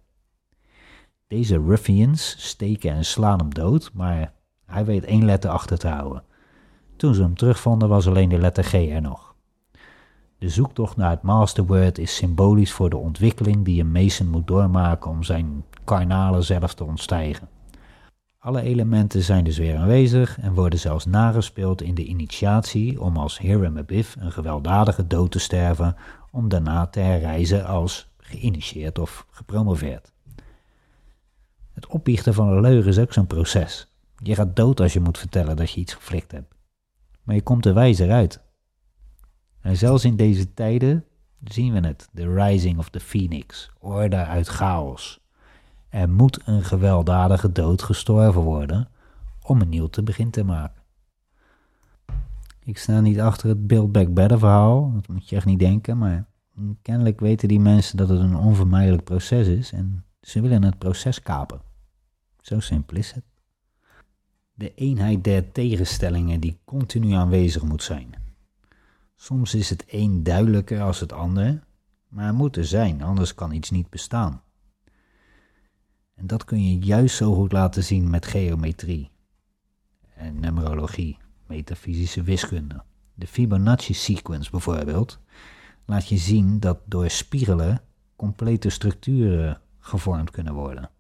Deze 1.26 1.58
ruffians 1.58 2.34
steken 2.38 2.90
en 2.92 3.04
slaan 3.04 3.38
hem 3.38 3.54
dood, 3.54 3.90
maar 3.94 4.32
hij 4.66 4.84
weet 4.84 5.04
één 5.04 5.24
letter 5.24 5.50
achter 5.50 5.78
te 5.78 5.88
houden. 5.88 6.22
Toen 6.96 7.14
ze 7.14 7.22
hem 7.22 7.34
terugvonden 7.34 7.88
was 7.88 8.06
alleen 8.06 8.28
de 8.28 8.38
letter 8.38 8.64
G 8.64 8.72
er 8.72 9.00
nog. 9.00 9.34
De 10.38 10.48
zoektocht 10.48 10.96
naar 10.96 11.10
het 11.10 11.22
masterword 11.22 11.98
is 11.98 12.16
symbolisch 12.16 12.72
voor 12.72 12.90
de 12.90 12.96
ontwikkeling 12.96 13.64
die 13.64 13.80
een 13.80 13.92
Mason 13.92 14.28
moet 14.28 14.46
doormaken 14.46 15.10
om 15.10 15.22
zijn 15.22 15.64
karnale 15.84 16.42
zelf 16.42 16.74
te 16.74 16.84
ontstijgen. 16.84 17.48
Alle 18.38 18.62
elementen 18.62 19.22
zijn 19.22 19.44
dus 19.44 19.58
weer 19.58 19.76
aanwezig 19.76 20.38
en 20.40 20.54
worden 20.54 20.78
zelfs 20.78 21.06
nagespeeld 21.06 21.82
in 21.82 21.94
de 21.94 22.04
initiatie 22.04 23.00
om 23.00 23.16
als 23.16 23.38
Hiram 23.38 23.78
Abiff 23.78 24.16
een 24.18 24.32
gewelddadige 24.32 25.06
dood 25.06 25.30
te 25.30 25.38
sterven 25.38 25.96
om 26.30 26.48
daarna 26.48 26.87
te 26.87 27.00
herreizen 27.00 27.66
als 27.66 28.08
geïnitieerd 28.18 28.98
of 28.98 29.26
gepromoveerd. 29.30 30.13
Het 31.74 31.87
opbiechten 31.87 32.34
van 32.34 32.48
een 32.48 32.60
leugen 32.60 32.90
is 32.90 32.98
ook 32.98 33.12
zo'n 33.12 33.26
proces. 33.26 33.92
Je 34.16 34.34
gaat 34.34 34.56
dood 34.56 34.80
als 34.80 34.92
je 34.92 35.00
moet 35.00 35.18
vertellen 35.18 35.56
dat 35.56 35.70
je 35.70 35.80
iets 35.80 35.94
geflikt 35.94 36.32
hebt. 36.32 36.54
Maar 37.22 37.34
je 37.34 37.42
komt 37.42 37.66
er 37.66 37.74
wijzer 37.74 38.10
uit. 38.10 38.42
En 39.60 39.76
zelfs 39.76 40.04
in 40.04 40.16
deze 40.16 40.54
tijden 40.54 41.04
zien 41.44 41.72
we 41.72 41.87
het, 41.87 42.08
de 42.12 42.34
rising 42.34 42.78
of 42.78 42.88
the 42.88 43.00
phoenix, 43.00 43.70
orde 43.78 44.16
uit 44.16 44.48
chaos. 44.48 45.20
Er 45.88 46.10
moet 46.10 46.40
een 46.44 46.64
gewelddadige 46.64 47.52
dood 47.52 47.82
gestorven 47.82 48.42
worden 48.42 48.88
om 49.42 49.60
een 49.60 49.68
nieuw 49.68 49.88
te 49.88 50.02
begin 50.02 50.30
te 50.30 50.44
maken. 50.44 50.82
Ik 52.64 52.78
sta 52.78 53.00
niet 53.00 53.20
achter 53.20 53.48
het 53.48 53.66
Build 53.66 53.92
Back 53.92 54.14
Better 54.14 54.38
verhaal, 54.38 54.92
dat 54.94 55.08
moet 55.08 55.28
je 55.28 55.37
echt 55.37 55.46
niet 55.46 55.58
denken, 55.58 55.98
maar 55.98 56.26
Kennelijk 56.82 57.20
weten 57.20 57.48
die 57.48 57.60
mensen 57.60 57.96
dat 57.96 58.08
het 58.08 58.20
een 58.20 58.37
onvermijdelijk 58.37 59.04
proces 59.04 59.46
is 59.46 59.72
en 59.72 60.04
ze 60.24 60.40
willen 60.40 60.62
het 60.62 60.78
proces 60.78 61.22
kapen. 61.22 61.60
Zo 62.40 62.60
simpel 62.60 62.96
is 62.96 63.12
het. 63.12 63.24
De 64.54 64.74
eenheid 64.74 65.24
der 65.24 65.52
tegenstellingen 65.52 66.40
die 66.40 66.58
continu 66.64 67.12
aanwezig 67.12 67.62
moet 67.62 67.82
zijn. 67.82 68.14
Soms 69.16 69.54
is 69.54 69.70
het 69.70 69.84
een 69.87 70.22
duidelijker 70.22 70.82
als 70.82 71.00
het 71.00 71.12
ander, 71.12 71.64
maar 72.08 72.26
het 72.26 72.34
moet 72.34 72.56
er 72.56 72.66
zijn, 72.66 73.02
anders 73.02 73.34
kan 73.34 73.52
iets 73.52 73.70
niet 73.70 73.90
bestaan. 73.90 74.42
En 76.14 76.26
dat 76.26 76.44
kun 76.44 76.64
je 76.70 76.78
juist 76.78 77.16
zo 77.16 77.34
goed 77.34 77.52
laten 77.52 77.84
zien 77.84 78.10
met 78.10 78.26
geometrie 78.26 79.10
en 80.14 80.40
numerologie, 80.40 81.18
metafysische 81.46 82.22
wiskunde. 82.22 82.82
De 83.14 83.26
Fibonacci-sequence 83.26 84.50
bijvoorbeeld 84.50 85.18
laat 85.84 86.08
je 86.08 86.16
zien 86.16 86.60
dat 86.60 86.78
door 86.84 87.10
spiegelen 87.10 87.82
complete 88.16 88.68
structuren 88.68 89.62
gevormd 89.84 90.30
kunnen 90.30 90.54
worden. 90.54 90.90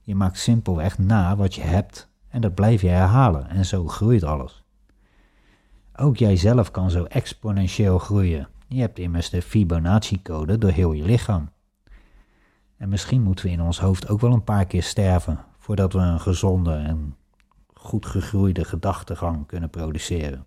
Je 0.00 0.14
maakt 0.14 0.38
simpelweg 0.38 0.98
na 0.98 1.36
wat 1.36 1.54
je 1.54 1.62
hebt 1.62 2.08
en 2.28 2.40
dat 2.40 2.54
blijf 2.54 2.80
je 2.80 2.88
herhalen 2.88 3.48
en 3.48 3.64
zo 3.64 3.86
groeit 3.86 4.24
alles. 4.24 4.64
Ook 5.96 6.16
jijzelf 6.16 6.70
kan 6.70 6.90
zo 6.90 7.04
exponentieel 7.04 7.98
groeien. 7.98 8.48
Je 8.68 8.80
hebt 8.80 8.98
immers 8.98 9.30
de 9.30 9.42
Fibonacci-code 9.42 10.58
door 10.58 10.70
heel 10.70 10.92
je 10.92 11.04
lichaam. 11.04 11.50
En 12.76 12.88
misschien 12.88 13.22
moeten 13.22 13.44
we 13.44 13.50
in 13.50 13.62
ons 13.62 13.80
hoofd 13.80 14.08
ook 14.08 14.20
wel 14.20 14.32
een 14.32 14.44
paar 14.44 14.66
keer 14.66 14.82
sterven 14.82 15.44
voordat 15.58 15.92
we 15.92 15.98
een 15.98 16.20
gezonde 16.20 16.74
en 16.74 17.16
goed 17.74 18.06
gegroeide 18.06 18.64
gedachtegang 18.64 19.46
kunnen 19.46 19.70
produceren. 19.70 20.46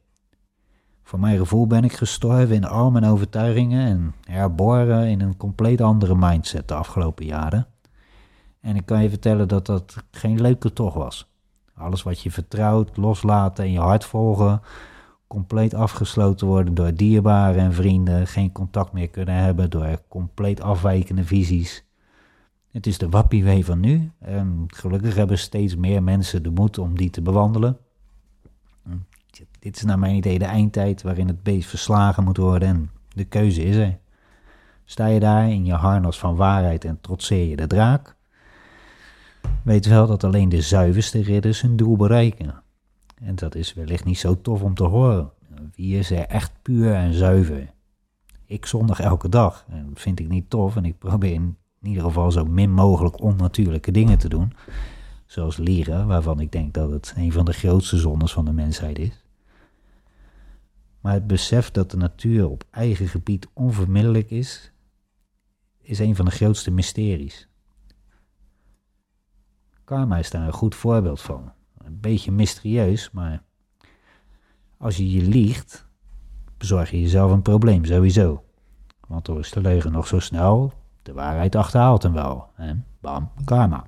Voor 1.08 1.20
mijn 1.20 1.38
gevoel 1.38 1.68
ben 1.68 1.84
ik 1.84 1.94
gestorven 1.94 2.56
in 2.56 2.66
al 2.66 2.92
mijn 2.92 3.06
overtuigingen 3.06 3.88
en 3.88 4.14
herboren 4.34 5.08
in 5.08 5.22
een 5.22 5.38
compleet 5.38 5.82
andere 5.82 6.16
mindset 6.16 6.68
de 6.68 6.74
afgelopen 6.74 7.26
jaren. 7.26 7.68
En 8.62 8.76
ik 8.76 8.86
kan 8.86 9.04
je 9.04 9.10
vertellen 9.10 9.48
dat 9.48 9.66
dat 9.66 9.96
geen 10.12 10.42
leuke 10.42 10.74
toch 10.74 10.94
was. 10.94 11.30
Alles 11.74 12.04
wat 12.04 12.22
je 12.22 12.32
vertrouwt, 12.32 12.98
loslaten 12.98 13.64
en 13.64 13.72
je 13.72 13.80
hart 13.80 14.06
volgen, 14.06 14.62
compleet 15.28 15.74
afgesloten 15.74 16.48
worden 16.48 16.74
door 16.74 16.94
dierbaren 16.94 17.62
en 17.62 17.74
vrienden, 17.74 18.28
geen 18.28 18.52
contact 18.52 18.92
meer 18.92 19.10
kunnen 19.10 19.36
hebben 19.36 19.70
door 19.70 20.02
compleet 20.08 20.62
afwijkende 20.62 21.24
visies. 21.24 21.86
Het 22.72 22.88
is 22.88 22.98
de 22.98 23.10
wappiewee 23.10 23.66
van 23.66 23.80
nu 23.80 24.12
en 24.20 24.64
gelukkig 24.68 25.16
hebben 25.16 25.38
steeds 25.38 25.76
meer 25.76 26.04
mensen 26.04 26.44
de 26.44 26.52
moed 26.52 26.78
om 26.78 26.98
die 26.98 27.10
te 27.10 27.22
bewandelen. 27.22 27.78
Dit 29.60 29.76
is 29.76 29.84
naar 29.84 30.00
mijn 30.00 30.16
idee 30.16 30.40
de 30.40 30.46
eindtijd 30.46 31.02
waarin 31.02 31.28
het 31.28 31.44
beest 31.44 31.70
verslagen 31.70 32.24
moet 32.24 32.38
worden 32.38 32.68
en 32.68 32.92
de 33.08 33.26
keuze 33.26 33.64
is 33.64 33.76
er. 33.76 33.98
Sta 34.86 35.06
je 35.06 35.20
daar 35.20 35.50
in 35.50 35.66
je 35.66 35.74
harnas 35.74 36.20
van 36.20 36.36
waarheid 36.36 36.86
en 36.86 37.02
trotseer 37.02 37.50
je 37.50 37.56
de 37.56 37.68
draak? 37.68 38.16
Weet 39.64 39.86
wel 39.86 40.08
dat 40.08 40.24
alleen 40.24 40.50
de 40.50 40.62
zuiverste 40.62 41.22
ridders 41.22 41.62
hun 41.62 41.76
doel 41.76 41.96
bereiken. 41.96 42.62
En 43.22 43.36
dat 43.36 43.56
is 43.56 43.74
wellicht 43.74 44.06
niet 44.06 44.20
zo 44.20 44.42
tof 44.42 44.62
om 44.62 44.74
te 44.74 44.84
horen. 44.84 45.32
Wie 45.76 45.98
is 45.98 46.12
er 46.12 46.26
echt 46.26 46.52
puur 46.62 46.94
en 46.94 47.14
zuiver? 47.14 47.74
Ik 48.46 48.66
zondag 48.66 49.00
elke 49.00 49.30
dag. 49.30 49.66
En 49.70 49.92
vind 49.94 50.20
ik 50.20 50.30
niet 50.30 50.50
tof 50.50 50.76
en 50.76 50.86
ik 50.86 50.98
probeer 50.98 51.34
in 51.34 51.58
ieder 51.82 52.04
geval 52.04 52.32
zo 52.32 52.46
min 52.46 52.72
mogelijk 52.72 53.22
onnatuurlijke 53.22 53.92
dingen 53.92 54.18
te 54.18 54.30
doen. 54.30 54.54
Zoals 55.26 55.58
lieren, 55.58 56.08
waarvan 56.08 56.40
ik 56.40 56.52
denk 56.52 56.74
dat 56.74 56.92
het 56.92 57.14
een 57.18 57.32
van 57.32 57.46
de 57.46 57.54
grootste 57.54 57.98
zondes 57.98 58.34
van 58.34 58.46
de 58.46 58.54
mensheid 58.54 59.00
is. 59.00 59.26
Maar 61.02 61.14
het 61.14 61.28
besef 61.28 61.72
dat 61.72 61.92
de 61.92 61.98
natuur 61.98 62.50
op 62.50 62.64
eigen 62.70 63.08
gebied 63.08 63.48
onvermiddelijk 63.54 64.30
is, 64.30 64.72
is 65.82 66.00
een 66.00 66.16
van 66.16 66.26
de 66.26 66.32
grootste 66.32 66.72
mysteries. 66.72 67.48
Karma 69.84 70.18
is 70.18 70.30
daar 70.30 70.48
een 70.48 70.54
goed 70.54 70.76
voorbeeld 70.76 71.22
van. 71.22 71.52
Een 71.78 72.00
beetje 72.00 72.32
mysterieus, 72.32 73.12
maar 73.12 73.44
als 74.78 74.98
je 74.98 75.12
je 75.12 75.22
liegt, 75.22 75.88
bezorg 76.58 76.92
je 76.92 77.02
jezelf 77.02 77.32
een 77.32 77.42
probleem 77.42 77.86
sowieso. 77.86 78.44
Want 79.08 79.26
door 79.26 79.40
is 79.40 79.52
de 79.52 79.62
leugen 79.62 79.92
nog 79.92 80.08
zo 80.08 80.20
snel, 80.20 80.74
de 81.02 81.14
waarheid 81.14 81.56
achterhaalt 81.56 82.04
hem 82.04 82.14
wel. 82.14 82.50
Bam, 83.00 83.32
karma. 83.46 83.88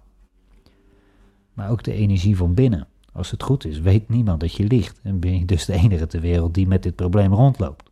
Maar 1.54 1.69
ook 1.69 1.84
de 1.84 1.93
energie 1.93 2.38
van 2.38 2.54
binnen. 2.54 2.88
Als 3.19 3.32
het 3.32 3.43
goed 3.43 3.65
is, 3.65 3.79
weet 3.79 4.10
niemand 4.10 4.39
dat 4.39 4.53
je 4.53 4.63
liegt 4.63 4.99
en 5.03 5.19
ben 5.19 5.39
je 5.39 5.45
dus 5.45 5.65
de 5.65 5.73
enige 5.73 6.08
ter 6.08 6.21
wereld 6.21 6.53
die 6.53 6.67
met 6.67 6.84
dit 6.84 6.95
probleem 6.95 7.34
rondloopt. 7.34 7.91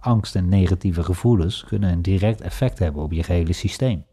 Angst 0.00 0.36
en 0.36 0.48
negatieve 0.48 1.02
gevoelens 1.02 1.64
kunnen 1.64 1.92
een 1.92 2.02
direct 2.02 2.40
effect 2.40 2.78
hebben 2.78 3.02
op 3.02 3.12
je 3.12 3.22
gehele 3.22 3.52
systeem. 3.52 4.04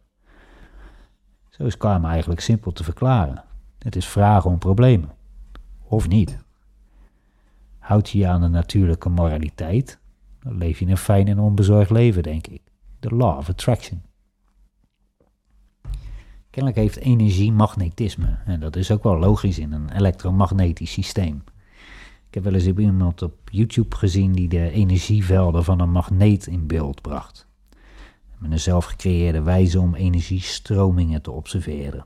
Zo 1.49 1.65
is 1.65 1.77
karma 1.77 2.09
eigenlijk 2.09 2.39
simpel 2.39 2.71
te 2.71 2.83
verklaren. 2.83 3.43
Het 3.79 3.95
is 3.95 4.07
vragen 4.07 4.49
om 4.49 4.57
problemen. 4.57 5.09
Of 5.83 6.07
niet. 6.07 6.39
Houd 7.79 8.09
je 8.09 8.17
je 8.17 8.27
aan 8.27 8.41
de 8.41 8.47
natuurlijke 8.47 9.09
moraliteit, 9.09 9.99
dan 10.39 10.57
leef 10.57 10.79
je 10.79 10.87
een 10.87 10.97
fijn 10.97 11.27
en 11.27 11.39
onbezorgd 11.39 11.89
leven, 11.89 12.23
denk 12.23 12.47
ik. 12.47 12.61
De 12.99 13.09
law 13.09 13.37
of 13.37 13.49
attraction. 13.49 14.01
Kennelijk 16.55 16.81
heeft 16.81 17.05
energie 17.05 17.51
magnetisme. 17.51 18.37
En 18.45 18.59
dat 18.59 18.75
is 18.75 18.91
ook 18.91 19.03
wel 19.03 19.19
logisch 19.19 19.59
in 19.59 19.71
een 19.71 19.89
elektromagnetisch 19.89 20.91
systeem. 20.91 21.43
Ik 22.27 22.33
heb 22.33 22.43
wel 22.43 22.53
eens 22.53 22.65
iemand 22.65 23.21
op 23.21 23.33
YouTube 23.51 23.95
gezien 23.95 24.31
die 24.31 24.47
de 24.47 24.69
energievelden 24.69 25.63
van 25.63 25.79
een 25.79 25.91
magneet 25.91 26.47
in 26.47 26.67
beeld 26.67 27.01
bracht. 27.01 27.47
Met 28.37 28.51
een 28.51 28.59
zelfgecreëerde 28.59 29.41
wijze 29.41 29.79
om 29.79 29.95
energiestromingen 29.95 31.21
te 31.21 31.31
observeren. 31.31 32.05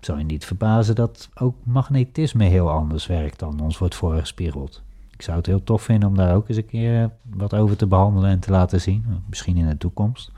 Zou 0.00 0.18
je 0.18 0.24
niet 0.24 0.44
verbazen 0.44 0.94
dat 0.94 1.28
ook 1.34 1.56
magnetisme 1.64 2.44
heel 2.44 2.70
anders 2.70 3.06
werkt 3.06 3.38
dan 3.38 3.60
ons 3.60 3.78
wordt 3.78 3.94
voorgespiegeld. 3.94 4.82
Ik 5.10 5.22
zou 5.22 5.36
het 5.36 5.46
heel 5.46 5.64
tof 5.64 5.82
vinden 5.82 6.08
om 6.08 6.16
daar 6.16 6.34
ook 6.34 6.48
eens 6.48 6.58
een 6.58 6.66
keer 6.66 7.10
wat 7.30 7.54
over 7.54 7.76
te 7.76 7.86
behandelen 7.86 8.30
en 8.30 8.40
te 8.40 8.50
laten 8.50 8.80
zien. 8.80 9.04
Misschien 9.28 9.56
in 9.56 9.68
de 9.68 9.78
toekomst. 9.78 10.31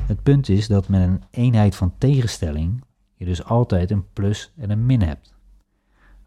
Het 0.00 0.22
punt 0.22 0.48
is 0.48 0.66
dat 0.66 0.88
met 0.88 1.00
een 1.00 1.22
eenheid 1.30 1.76
van 1.76 1.94
tegenstelling 1.98 2.84
je 3.14 3.24
dus 3.24 3.44
altijd 3.44 3.90
een 3.90 4.12
plus 4.12 4.52
en 4.56 4.70
een 4.70 4.86
min 4.86 5.02
hebt. 5.02 5.34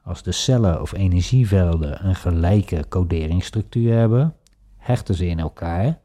Als 0.03 0.23
de 0.23 0.32
cellen 0.32 0.82
of 0.82 0.93
energievelden 0.93 2.06
een 2.06 2.15
gelijke 2.15 2.86
coderingsstructuur 2.89 3.93
hebben, 3.93 4.36
hechten 4.77 5.15
ze 5.15 5.25
in 5.25 5.39
elkaar. 5.39 5.99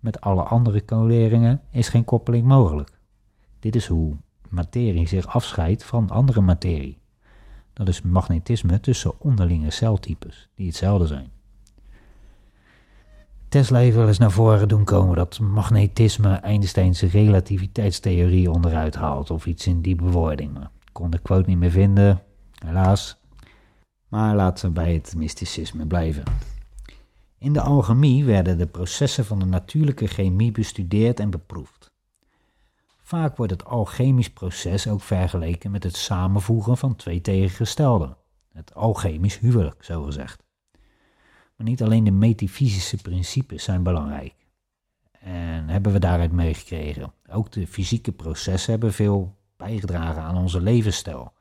Met 0.00 0.20
alle 0.20 0.42
andere 0.42 0.84
coderingen 0.84 1.60
is 1.70 1.88
geen 1.88 2.04
koppeling 2.04 2.46
mogelijk. 2.46 2.98
Dit 3.58 3.76
is 3.76 3.86
hoe 3.86 4.16
materie 4.48 5.08
zich 5.08 5.26
afscheidt 5.26 5.84
van 5.84 6.10
andere 6.10 6.40
materie. 6.40 6.98
Dat 7.72 7.88
is 7.88 8.02
magnetisme 8.02 8.80
tussen 8.80 9.20
onderlinge 9.20 9.70
celtypes 9.70 10.48
die 10.54 10.66
hetzelfde 10.66 11.06
zijn. 11.06 11.30
Tesla 13.50 13.78
heeft 13.78 13.96
wel 13.96 14.08
eens 14.08 14.18
naar 14.18 14.30
voren 14.30 14.68
doen 14.68 14.84
komen 14.84 15.16
dat 15.16 15.38
magnetisme 15.40 16.34
Einstein's 16.34 17.00
relativiteitstheorie 17.00 18.50
onderuit 18.50 18.94
haalt 18.94 19.30
of 19.30 19.46
iets 19.46 19.66
in 19.66 19.80
die 19.80 19.94
bewoording. 19.96 20.58
ik 20.58 20.68
kon 20.92 21.10
de 21.10 21.18
quote 21.18 21.48
niet 21.48 21.58
meer 21.58 21.70
vinden, 21.70 22.22
helaas. 22.64 23.20
Maar 24.08 24.34
laten 24.34 24.66
we 24.66 24.72
bij 24.72 24.94
het 24.94 25.14
mysticisme 25.16 25.86
blijven. 25.86 26.22
In 27.38 27.52
de 27.52 27.60
alchemie 27.60 28.24
werden 28.24 28.58
de 28.58 28.66
processen 28.66 29.24
van 29.24 29.38
de 29.38 29.44
natuurlijke 29.44 30.06
chemie 30.06 30.52
bestudeerd 30.52 31.20
en 31.20 31.30
beproefd. 31.30 31.90
Vaak 33.02 33.36
wordt 33.36 33.52
het 33.52 33.64
alchemisch 33.64 34.30
proces 34.30 34.88
ook 34.88 35.02
vergeleken 35.02 35.70
met 35.70 35.82
het 35.82 35.96
samenvoegen 35.96 36.76
van 36.76 36.96
twee 36.96 37.20
tegengestelde, 37.20 38.16
het 38.52 38.74
alchemisch 38.74 39.38
huwelijk, 39.38 39.84
zo 39.84 40.02
gezegd. 40.02 40.48
Maar 41.60 41.68
niet 41.68 41.82
alleen 41.82 42.04
de 42.04 42.10
metafysische 42.10 42.96
principes 42.96 43.64
zijn 43.64 43.82
belangrijk. 43.82 44.34
En 45.20 45.68
hebben 45.68 45.92
we 45.92 45.98
daaruit 45.98 46.32
meegekregen. 46.32 47.12
Ook 47.30 47.52
de 47.52 47.66
fysieke 47.66 48.12
processen 48.12 48.70
hebben 48.70 48.92
veel 48.92 49.36
bijgedragen 49.56 50.22
aan 50.22 50.36
onze 50.36 50.60
levensstijl. 50.60 51.32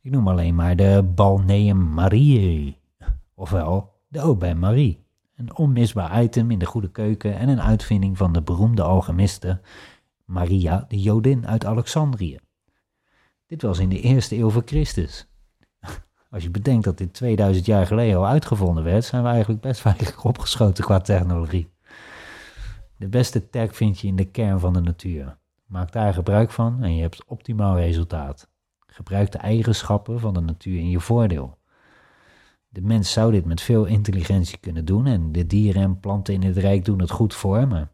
Ik 0.00 0.10
noem 0.10 0.28
alleen 0.28 0.54
maar 0.54 0.76
de 0.76 1.10
Balneum 1.14 1.92
Mariae, 1.92 2.76
ofwel 3.34 3.92
de 4.08 4.18
Aubin 4.18 4.58
Marie. 4.58 5.04
Een 5.36 5.56
onmisbaar 5.56 6.22
item 6.22 6.50
in 6.50 6.58
de 6.58 6.66
goede 6.66 6.90
keuken 6.90 7.38
en 7.38 7.48
een 7.48 7.62
uitvinding 7.62 8.16
van 8.16 8.32
de 8.32 8.42
beroemde 8.42 8.82
alchemiste 8.82 9.60
Maria 10.24 10.84
de 10.88 11.00
Jodin 11.00 11.46
uit 11.46 11.64
Alexandrië. 11.64 12.38
Dit 13.46 13.62
was 13.62 13.78
in 13.78 13.88
de 13.88 14.00
eerste 14.00 14.36
eeuw 14.36 14.50
voor 14.50 14.64
Christus. 14.64 15.29
Als 16.30 16.42
je 16.42 16.50
bedenkt 16.50 16.84
dat 16.84 16.98
dit 16.98 17.12
2000 17.12 17.66
jaar 17.66 17.86
geleden 17.86 18.16
al 18.16 18.26
uitgevonden 18.26 18.84
werd, 18.84 19.04
zijn 19.04 19.22
we 19.22 19.28
eigenlijk 19.28 19.60
best 19.60 19.82
weinig 19.82 20.24
opgeschoten 20.24 20.84
qua 20.84 21.00
technologie. 21.00 21.70
De 22.96 23.08
beste 23.08 23.50
tech 23.50 23.76
vind 23.76 23.98
je 23.98 24.06
in 24.06 24.16
de 24.16 24.24
kern 24.24 24.60
van 24.60 24.72
de 24.72 24.80
natuur. 24.80 25.38
Maak 25.66 25.92
daar 25.92 26.14
gebruik 26.14 26.50
van 26.50 26.82
en 26.82 26.94
je 26.94 27.02
hebt 27.02 27.24
optimaal 27.24 27.78
resultaat. 27.78 28.48
Gebruik 28.86 29.32
de 29.32 29.38
eigenschappen 29.38 30.20
van 30.20 30.34
de 30.34 30.40
natuur 30.40 30.78
in 30.78 30.90
je 30.90 31.00
voordeel. 31.00 31.58
De 32.68 32.80
mens 32.80 33.12
zou 33.12 33.32
dit 33.32 33.44
met 33.44 33.60
veel 33.60 33.84
intelligentie 33.84 34.58
kunnen 34.58 34.84
doen 34.84 35.06
en 35.06 35.32
de 35.32 35.46
dieren 35.46 35.82
en 35.82 36.00
planten 36.00 36.34
in 36.34 36.42
het 36.42 36.56
rijk 36.56 36.84
doen 36.84 37.00
het 37.00 37.10
goed 37.10 37.34
voor, 37.34 37.68
maar 37.68 37.90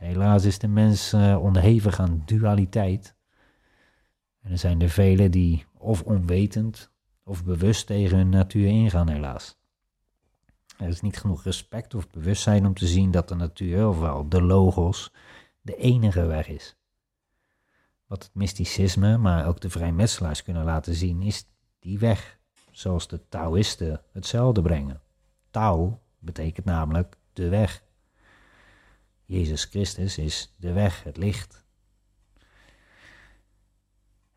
Helaas 0.00 0.44
is 0.44 0.58
de 0.58 0.68
mens 0.68 1.14
uh, 1.14 1.42
onderhevig 1.42 2.00
aan 2.00 2.22
dualiteit. 2.24 3.14
En 4.42 4.50
er 4.50 4.58
zijn 4.58 4.80
er 4.80 4.88
velen 4.88 5.30
die 5.30 5.66
of 5.78 6.02
onwetend 6.02 6.89
of 7.30 7.44
bewust 7.44 7.86
tegen 7.86 8.16
hun 8.16 8.28
natuur 8.28 8.66
ingaan, 8.66 9.08
helaas. 9.08 9.56
Er 10.78 10.88
is 10.88 11.00
niet 11.00 11.18
genoeg 11.18 11.42
respect 11.42 11.94
of 11.94 12.10
bewustzijn 12.10 12.66
om 12.66 12.74
te 12.74 12.86
zien 12.86 13.10
dat 13.10 13.28
de 13.28 13.34
natuur, 13.34 13.88
ofwel 13.88 14.28
de 14.28 14.42
logos, 14.42 15.12
de 15.60 15.76
enige 15.76 16.26
weg 16.26 16.48
is. 16.48 16.76
Wat 18.06 18.22
het 18.22 18.34
mysticisme, 18.34 19.16
maar 19.16 19.46
ook 19.46 19.60
de 19.60 19.70
vrijmetselaars 19.70 20.42
kunnen 20.42 20.64
laten 20.64 20.94
zien, 20.94 21.22
is 21.22 21.44
die 21.78 21.98
weg, 21.98 22.38
zoals 22.70 23.08
de 23.08 23.28
Taoïsten 23.28 24.02
hetzelfde 24.12 24.62
brengen. 24.62 25.00
Tao 25.50 26.00
betekent 26.18 26.66
namelijk 26.66 27.16
de 27.32 27.48
weg. 27.48 27.82
Jezus 29.24 29.64
Christus 29.64 30.18
is 30.18 30.54
de 30.56 30.72
weg, 30.72 31.02
het 31.02 31.16
licht. 31.16 31.59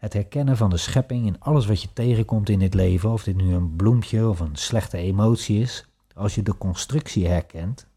Het 0.03 0.13
herkennen 0.13 0.57
van 0.57 0.69
de 0.69 0.77
schepping 0.77 1.25
in 1.25 1.39
alles 1.39 1.65
wat 1.65 1.81
je 1.81 1.93
tegenkomt 1.93 2.49
in 2.49 2.59
dit 2.59 2.73
leven, 2.73 3.11
of 3.11 3.23
dit 3.23 3.35
nu 3.35 3.53
een 3.53 3.75
bloempje 3.75 4.27
of 4.27 4.39
een 4.39 4.55
slechte 4.55 4.97
emotie 4.97 5.59
is, 5.59 5.85
als 6.15 6.35
je 6.35 6.43
de 6.43 6.57
constructie 6.57 7.27
herkent, 7.27 7.87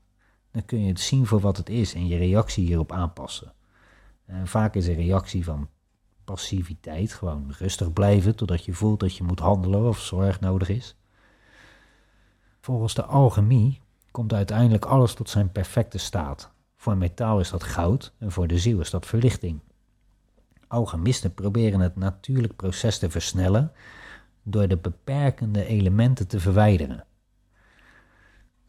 dan 0.50 0.64
kun 0.64 0.80
je 0.80 0.88
het 0.88 1.00
zien 1.00 1.26
voor 1.26 1.40
wat 1.40 1.56
het 1.56 1.68
is 1.68 1.94
en 1.94 2.06
je 2.06 2.16
reactie 2.16 2.66
hierop 2.66 2.92
aanpassen. 2.92 3.52
En 4.24 4.46
vaak 4.46 4.74
is 4.74 4.86
een 4.86 4.94
reactie 4.94 5.44
van 5.44 5.68
passiviteit, 6.24 7.12
gewoon 7.12 7.54
rustig 7.58 7.92
blijven 7.92 8.36
totdat 8.36 8.64
je 8.64 8.72
voelt 8.72 9.00
dat 9.00 9.16
je 9.16 9.24
moet 9.24 9.40
handelen 9.40 9.88
of 9.88 10.00
zorg 10.00 10.40
nodig 10.40 10.68
is. 10.68 10.96
Volgens 12.60 12.94
de 12.94 13.04
alchemie 13.04 13.80
komt 14.10 14.32
uiteindelijk 14.32 14.84
alles 14.84 15.14
tot 15.14 15.30
zijn 15.30 15.52
perfecte 15.52 15.98
staat. 15.98 16.50
Voor 16.76 16.96
metaal 16.96 17.40
is 17.40 17.50
dat 17.50 17.62
goud 17.62 18.12
en 18.18 18.32
voor 18.32 18.46
de 18.46 18.58
ziel 18.58 18.80
is 18.80 18.90
dat 18.90 19.06
verlichting. 19.06 19.60
Alchemisten 20.68 21.34
proberen 21.34 21.80
het 21.80 21.96
natuurlijk 21.96 22.56
proces 22.56 22.98
te 22.98 23.10
versnellen 23.10 23.72
door 24.42 24.68
de 24.68 24.76
beperkende 24.76 25.66
elementen 25.66 26.28
te 26.28 26.40
verwijderen. 26.40 27.04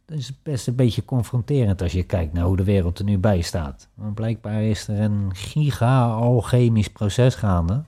Dat 0.06 0.18
is 0.18 0.42
best 0.44 0.68
een 0.68 0.76
beetje 0.76 1.06
confronterend 1.06 1.82
als 1.82 1.92
je 1.92 2.04
kijkt 2.04 2.34
naar 2.34 2.46
hoe 2.46 2.58
de 2.58 2.64
wereld 2.64 3.00
er 3.00 3.06
nu 3.06 3.18
bij 3.18 3.42
staat. 3.42 3.90
Blijkbaar 4.14 4.64
is 4.64 4.88
er 4.88 5.00
een 5.00 5.36
giga-alchemisch 5.36 6.88
proces 6.88 7.36
gaande. 7.36 7.84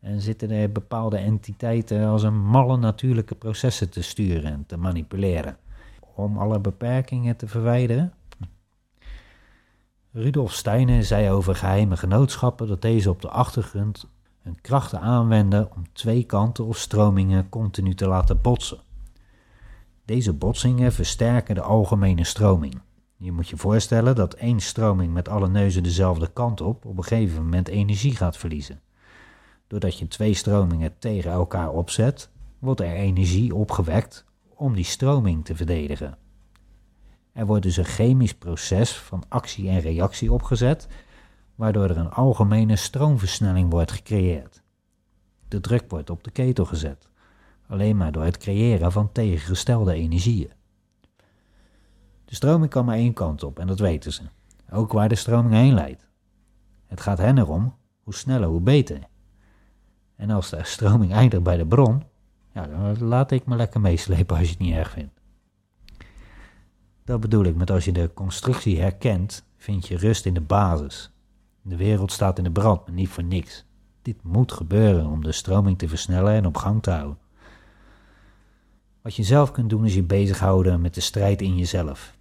En 0.00 0.20
zitten 0.20 0.50
er 0.50 0.72
bepaalde 0.72 1.16
entiteiten 1.16 2.06
als 2.06 2.22
een 2.22 2.44
malle 2.44 2.76
natuurlijke 2.76 3.34
processen 3.34 3.90
te 3.90 4.02
sturen 4.02 4.52
en 4.52 4.64
te 4.66 4.76
manipuleren. 4.76 5.56
Om 6.14 6.38
alle 6.38 6.60
beperkingen 6.60 7.36
te 7.36 7.48
verwijderen. 7.48 8.12
Rudolf 10.16 10.52
Steiner 10.52 11.04
zei 11.04 11.30
over 11.30 11.54
geheime 11.54 11.96
genootschappen 11.96 12.68
dat 12.68 12.82
deze 12.82 13.10
op 13.10 13.20
de 13.20 13.28
achtergrond 13.28 14.08
hun 14.42 14.60
krachten 14.60 15.00
aanwenden 15.00 15.70
om 15.76 15.92
twee 15.92 16.24
kanten 16.24 16.64
of 16.64 16.78
stromingen 16.78 17.48
continu 17.48 17.94
te 17.94 18.06
laten 18.06 18.40
botsen. 18.40 18.78
Deze 20.04 20.32
botsingen 20.32 20.92
versterken 20.92 21.54
de 21.54 21.60
algemene 21.60 22.24
stroming. 22.24 22.80
Je 23.16 23.32
moet 23.32 23.48
je 23.48 23.56
voorstellen 23.56 24.14
dat 24.14 24.34
één 24.34 24.60
stroming 24.60 25.12
met 25.12 25.28
alle 25.28 25.48
neuzen 25.48 25.82
dezelfde 25.82 26.30
kant 26.32 26.60
op 26.60 26.84
op 26.84 26.96
een 26.96 27.04
gegeven 27.04 27.42
moment 27.42 27.68
energie 27.68 28.16
gaat 28.16 28.36
verliezen. 28.36 28.80
Doordat 29.66 29.98
je 29.98 30.08
twee 30.08 30.34
stromingen 30.34 30.98
tegen 30.98 31.30
elkaar 31.30 31.70
opzet, 31.70 32.30
wordt 32.58 32.80
er 32.80 32.92
energie 32.92 33.54
opgewekt 33.54 34.24
om 34.54 34.74
die 34.74 34.84
stroming 34.84 35.44
te 35.44 35.56
verdedigen. 35.56 36.18
Er 37.34 37.46
wordt 37.46 37.62
dus 37.62 37.76
een 37.76 37.84
chemisch 37.84 38.34
proces 38.34 38.96
van 38.96 39.22
actie 39.28 39.68
en 39.68 39.80
reactie 39.80 40.32
opgezet, 40.32 40.88
waardoor 41.54 41.90
er 41.90 41.96
een 41.96 42.10
algemene 42.10 42.76
stroomversnelling 42.76 43.70
wordt 43.70 43.92
gecreëerd. 43.92 44.62
De 45.48 45.60
druk 45.60 45.84
wordt 45.88 46.10
op 46.10 46.24
de 46.24 46.30
ketel 46.30 46.64
gezet 46.64 47.08
alleen 47.66 47.96
maar 47.96 48.12
door 48.12 48.24
het 48.24 48.36
creëren 48.36 48.92
van 48.92 49.12
tegengestelde 49.12 49.94
energieën. 49.94 50.50
De 52.24 52.34
stroming 52.34 52.70
kan 52.70 52.84
maar 52.84 52.96
één 52.96 53.12
kant 53.12 53.42
op 53.42 53.58
en 53.58 53.66
dat 53.66 53.78
weten 53.78 54.12
ze, 54.12 54.22
ook 54.70 54.92
waar 54.92 55.08
de 55.08 55.14
stroming 55.14 55.54
heen 55.54 55.74
leidt. 55.74 56.08
Het 56.86 57.00
gaat 57.00 57.18
hen 57.18 57.38
erom, 57.38 57.74
hoe 58.02 58.14
sneller 58.14 58.48
hoe 58.48 58.60
beter. 58.60 58.98
En 60.16 60.30
als 60.30 60.50
de 60.50 60.64
stroming 60.64 61.12
eindigt 61.12 61.42
bij 61.42 61.56
de 61.56 61.66
bron, 61.66 62.02
ja, 62.52 62.66
dan 62.66 62.98
laat 62.98 63.30
ik 63.30 63.46
me 63.46 63.56
lekker 63.56 63.80
meeslepen 63.80 64.36
als 64.36 64.44
je 64.44 64.52
het 64.52 64.62
niet 64.62 64.74
erg 64.74 64.90
vindt. 64.90 65.13
Dat 67.04 67.20
bedoel 67.20 67.44
ik 67.44 67.56
met 67.56 67.70
als 67.70 67.84
je 67.84 67.92
de 67.92 68.10
constructie 68.14 68.80
herkent, 68.80 69.44
vind 69.56 69.88
je 69.88 69.96
rust 69.96 70.26
in 70.26 70.34
de 70.34 70.40
basis. 70.40 71.10
De 71.62 71.76
wereld 71.76 72.12
staat 72.12 72.38
in 72.38 72.44
de 72.44 72.50
brand, 72.50 72.86
maar 72.86 72.94
niet 72.94 73.08
voor 73.08 73.24
niks. 73.24 73.64
Dit 74.02 74.16
moet 74.22 74.52
gebeuren 74.52 75.06
om 75.06 75.22
de 75.22 75.32
stroming 75.32 75.78
te 75.78 75.88
versnellen 75.88 76.32
en 76.32 76.46
op 76.46 76.56
gang 76.56 76.82
te 76.82 76.90
houden. 76.90 77.18
Wat 79.02 79.14
je 79.14 79.22
zelf 79.22 79.50
kunt 79.50 79.70
doen 79.70 79.84
is 79.84 79.94
je 79.94 80.02
bezighouden 80.02 80.80
met 80.80 80.94
de 80.94 81.00
strijd 81.00 81.42
in 81.42 81.56
jezelf. 81.56 82.14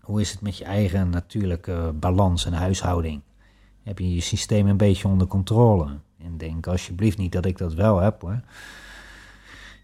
Hoe 0.00 0.20
is 0.20 0.30
het 0.30 0.40
met 0.40 0.56
je 0.56 0.64
eigen 0.64 1.10
natuurlijke 1.10 1.92
balans 1.94 2.44
en 2.44 2.52
huishouding? 2.52 3.20
Heb 3.82 3.98
je 3.98 4.14
je 4.14 4.20
systeem 4.20 4.66
een 4.66 4.76
beetje 4.76 5.08
onder 5.08 5.26
controle? 5.26 5.98
En 6.18 6.36
denk 6.36 6.66
alsjeblieft 6.66 7.18
niet 7.18 7.32
dat 7.32 7.44
ik 7.44 7.58
dat 7.58 7.74
wel 7.74 7.98
heb 7.98 8.20
hoor. 8.20 8.40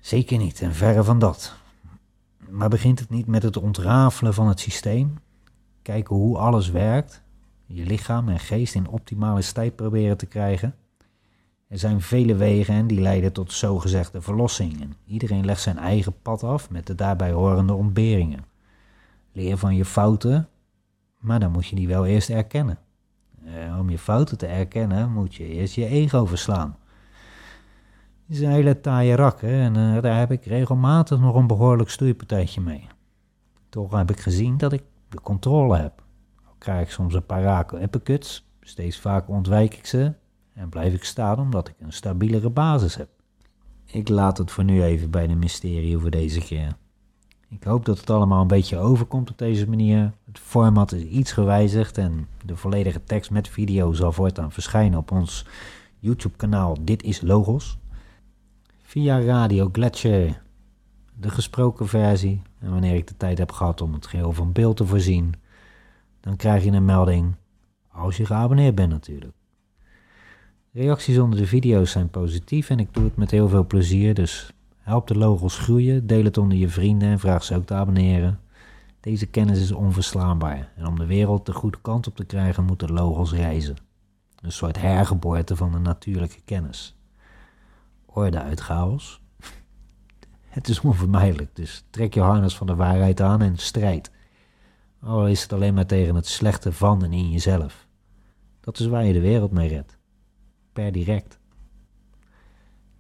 Zeker 0.01 0.39
niet, 0.39 0.61
en 0.61 0.75
verre 0.75 1.05
van 1.05 1.19
dat. 1.19 1.57
Maar 2.51 2.69
begint 2.69 2.99
het 2.99 3.11
niet 3.11 3.27
met 3.27 3.43
het 3.43 3.57
ontrafelen 3.57 4.35
van 4.35 4.49
het 4.49 4.61
systeem? 4.61 5.19
Kijken 5.83 6.17
hoe 6.17 6.39
alles 6.39 6.71
werkt, 6.71 7.23
je 7.67 7.87
lichaam 7.87 8.29
en 8.29 8.39
geest 8.39 8.75
in 8.75 8.89
optimale 8.89 9.43
staat 9.43 9.77
proberen 9.77 10.17
te 10.17 10.27
krijgen? 10.27 10.75
Er 11.69 11.79
zijn 11.79 12.01
vele 12.01 12.35
wegen 12.35 12.75
en 12.75 12.87
die 12.87 13.01
leiden 13.01 13.33
tot 13.33 13.53
zogezegde 13.53 14.21
verlossing. 14.21 14.81
En 14.81 14.95
iedereen 15.05 15.45
legt 15.45 15.61
zijn 15.61 15.79
eigen 15.79 16.15
pad 16.23 16.43
af 16.43 16.71
met 16.71 16.87
de 16.87 16.95
daarbij 16.95 17.33
horende 17.33 17.75
ontberingen. 17.75 18.45
Leer 19.33 19.59
van 19.59 19.75
je 19.75 19.85
fouten, 19.85 20.49
maar 21.19 21.41
dan 21.41 21.51
moet 21.51 21.67
je 21.67 21.77
die 21.77 21.89
wel 21.89 22.07
eerst 22.07 22.31
erkennen. 22.31 22.79
Eh, 23.45 23.79
om 23.79 23.91
je 23.91 23.99
fouten 23.99 24.39
te 24.39 24.47
erkennen 24.47 25.13
moet 25.13 25.35
je 25.35 25.47
eerst 25.47 25.75
je 25.75 25.87
ego 25.87 26.25
verslaan. 26.25 26.77
Het 28.27 28.37
is 28.37 28.43
een 28.43 28.51
hele 28.51 28.81
taaie 28.81 29.15
rak 29.15 29.41
hè? 29.41 29.63
en 29.63 29.77
uh, 29.77 30.03
daar 30.03 30.19
heb 30.19 30.33
ik 30.33 30.45
regelmatig 30.45 31.21
nog 31.21 31.35
een 31.35 31.47
behoorlijk 31.47 31.91
stoeipartijtje 31.91 32.61
mee. 32.61 32.87
Toch 33.69 33.93
heb 33.93 34.11
ik 34.11 34.21
gezien 34.21 34.57
dat 34.57 34.73
ik 34.73 34.83
de 35.09 35.21
controle 35.21 35.77
heb. 35.77 36.03
Al 36.45 36.55
krijg 36.59 36.87
ik 36.87 36.93
soms 36.93 37.15
een 37.15 37.27
paar 37.27 37.43
raken 37.43 37.83
uppercuts, 37.83 38.49
steeds 38.61 38.99
vaker 38.99 39.35
ontwijk 39.35 39.75
ik 39.75 39.87
ze 39.87 40.13
en 40.53 40.69
blijf 40.69 40.95
ik 40.95 41.05
staan 41.05 41.39
omdat 41.39 41.69
ik 41.69 41.75
een 41.79 41.93
stabielere 41.93 42.51
basis 42.51 42.97
heb. 42.97 43.09
Ik 43.85 44.09
laat 44.09 44.39
het 44.39 44.51
voor 44.51 44.65
nu 44.65 44.83
even 44.83 45.11
bij 45.11 45.27
de 45.27 45.35
mysterie 45.35 45.99
voor 45.99 46.11
deze 46.11 46.41
keer. 46.41 46.77
Ik 47.49 47.65
hoop 47.65 47.85
dat 47.85 47.99
het 47.99 48.11
allemaal 48.11 48.41
een 48.41 48.47
beetje 48.47 48.79
overkomt 48.79 49.31
op 49.31 49.39
deze 49.39 49.69
manier. 49.69 50.13
Het 50.25 50.39
format 50.39 50.93
is 50.93 51.03
iets 51.03 51.33
gewijzigd 51.33 51.99
en 51.99 52.29
de 52.45 52.57
volledige 52.57 53.05
tekst 53.05 53.31
met 53.31 53.49
video 53.49 53.93
zal 53.93 54.13
voortaan 54.13 54.53
verschijnen 54.53 54.99
op 54.99 55.11
ons 55.11 55.47
YouTube-kanaal 55.99 56.77
Dit 56.81 57.03
is 57.03 57.21
Logos. 57.21 57.79
Via 58.89 59.21
Radio 59.21 59.69
Gletscher, 59.73 60.43
de 61.15 61.31
gesproken 61.31 61.89
versie. 61.89 62.43
En 62.59 62.71
wanneer 62.71 62.95
ik 62.95 63.07
de 63.07 63.17
tijd 63.17 63.39
heb 63.39 63.53
gehad 63.53 63.81
om 63.81 63.93
het 63.93 64.07
geheel 64.07 64.33
van 64.33 64.53
beeld 64.53 64.77
te 64.77 64.87
voorzien, 64.87 65.35
dan 66.21 66.37
krijg 66.37 66.65
je 66.65 66.71
een 66.71 66.85
melding 66.85 67.35
als 67.89 68.17
je 68.17 68.27
geabonneerd 68.27 68.75
bent 68.75 68.91
natuurlijk. 68.91 69.33
Reacties 70.73 71.19
onder 71.19 71.39
de 71.39 71.47
video's 71.47 71.91
zijn 71.91 72.09
positief 72.09 72.71
en 72.71 72.79
ik 72.79 72.95
doe 72.95 73.05
het 73.05 73.17
met 73.17 73.31
heel 73.31 73.49
veel 73.49 73.67
plezier. 73.67 74.15
Dus 74.15 74.53
help 74.77 75.07
de 75.07 75.19
logos 75.19 75.59
groeien, 75.59 76.07
deel 76.07 76.25
het 76.25 76.39
onder 76.39 76.59
je 76.59 76.69
vrienden 76.69 77.09
en 77.09 77.19
vraag 77.19 77.45
ze 77.45 77.55
ook 77.57 77.67
te 77.67 77.75
abonneren. 77.75 78.41
Deze 79.01 79.27
kennis 79.27 79.61
is 79.61 79.73
onverslaanbaar 79.73 80.73
en 80.77 80.87
om 80.87 80.99
de 80.99 81.07
wereld 81.07 81.47
de 81.47 81.53
goede 81.53 81.79
kant 81.81 82.07
op 82.07 82.17
te 82.17 82.25
krijgen 82.25 82.65
moeten 82.65 82.93
logos 82.93 83.33
reizen. 83.33 83.77
Een 84.41 84.53
soort 84.53 84.81
hergeboorte 84.81 85.57
van 85.57 85.73
de 85.73 85.79
natuurlijke 85.79 86.41
kennis. 86.45 86.96
Orde 88.17 88.43
uit 88.43 88.61
chaos. 88.61 89.21
Het 90.47 90.69
is 90.69 90.81
onvermijdelijk, 90.81 91.57
dus 91.57 91.85
trek 91.91 92.15
je 92.15 92.21
harnas 92.21 92.57
van 92.57 92.67
de 92.67 92.75
waarheid 92.75 93.21
aan 93.21 93.43
en 93.43 93.57
strijd. 93.57 94.11
Al 95.01 95.29
is 95.29 95.43
het 95.43 95.53
alleen 95.53 95.75
maar 95.75 95.87
tegen 95.87 96.15
het 96.15 96.27
slechte 96.27 96.73
van 96.73 97.05
en 97.05 97.13
in 97.13 97.31
jezelf. 97.31 97.87
Dat 98.61 98.79
is 98.79 98.87
waar 98.87 99.05
je 99.05 99.13
de 99.13 99.21
wereld 99.21 99.51
mee 99.51 99.69
redt 99.69 99.99
per 100.73 100.93
direct. 100.93 101.39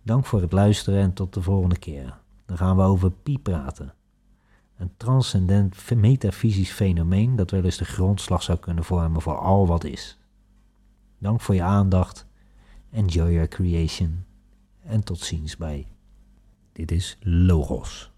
Dank 0.02 0.26
voor 0.26 0.40
het 0.40 0.52
luisteren 0.52 1.00
en 1.00 1.12
tot 1.12 1.34
de 1.34 1.42
volgende 1.42 1.78
keer. 1.78 2.18
Dan 2.46 2.56
gaan 2.56 2.76
we 2.76 2.82
over 2.82 3.10
pi 3.10 3.38
praten. 3.38 3.94
Een 4.76 4.90
transcendent 4.96 5.94
metafysisch 5.94 6.72
fenomeen 6.72 7.36
dat 7.36 7.50
wel 7.50 7.64
eens 7.64 7.78
de 7.78 7.84
grondslag 7.84 8.42
zou 8.42 8.58
kunnen 8.58 8.84
vormen 8.84 9.22
voor 9.22 9.38
al 9.38 9.66
wat 9.66 9.84
is. 9.84 10.18
Dank 11.18 11.40
voor 11.40 11.54
je 11.54 11.62
aandacht. 11.62 12.26
Enjoy 12.90 13.32
your 13.32 13.48
creation. 13.48 14.25
En 14.86 15.04
tot 15.04 15.20
ziens 15.20 15.56
bij. 15.56 15.86
Dit 16.72 16.90
is 16.90 17.16
Logos. 17.20 18.10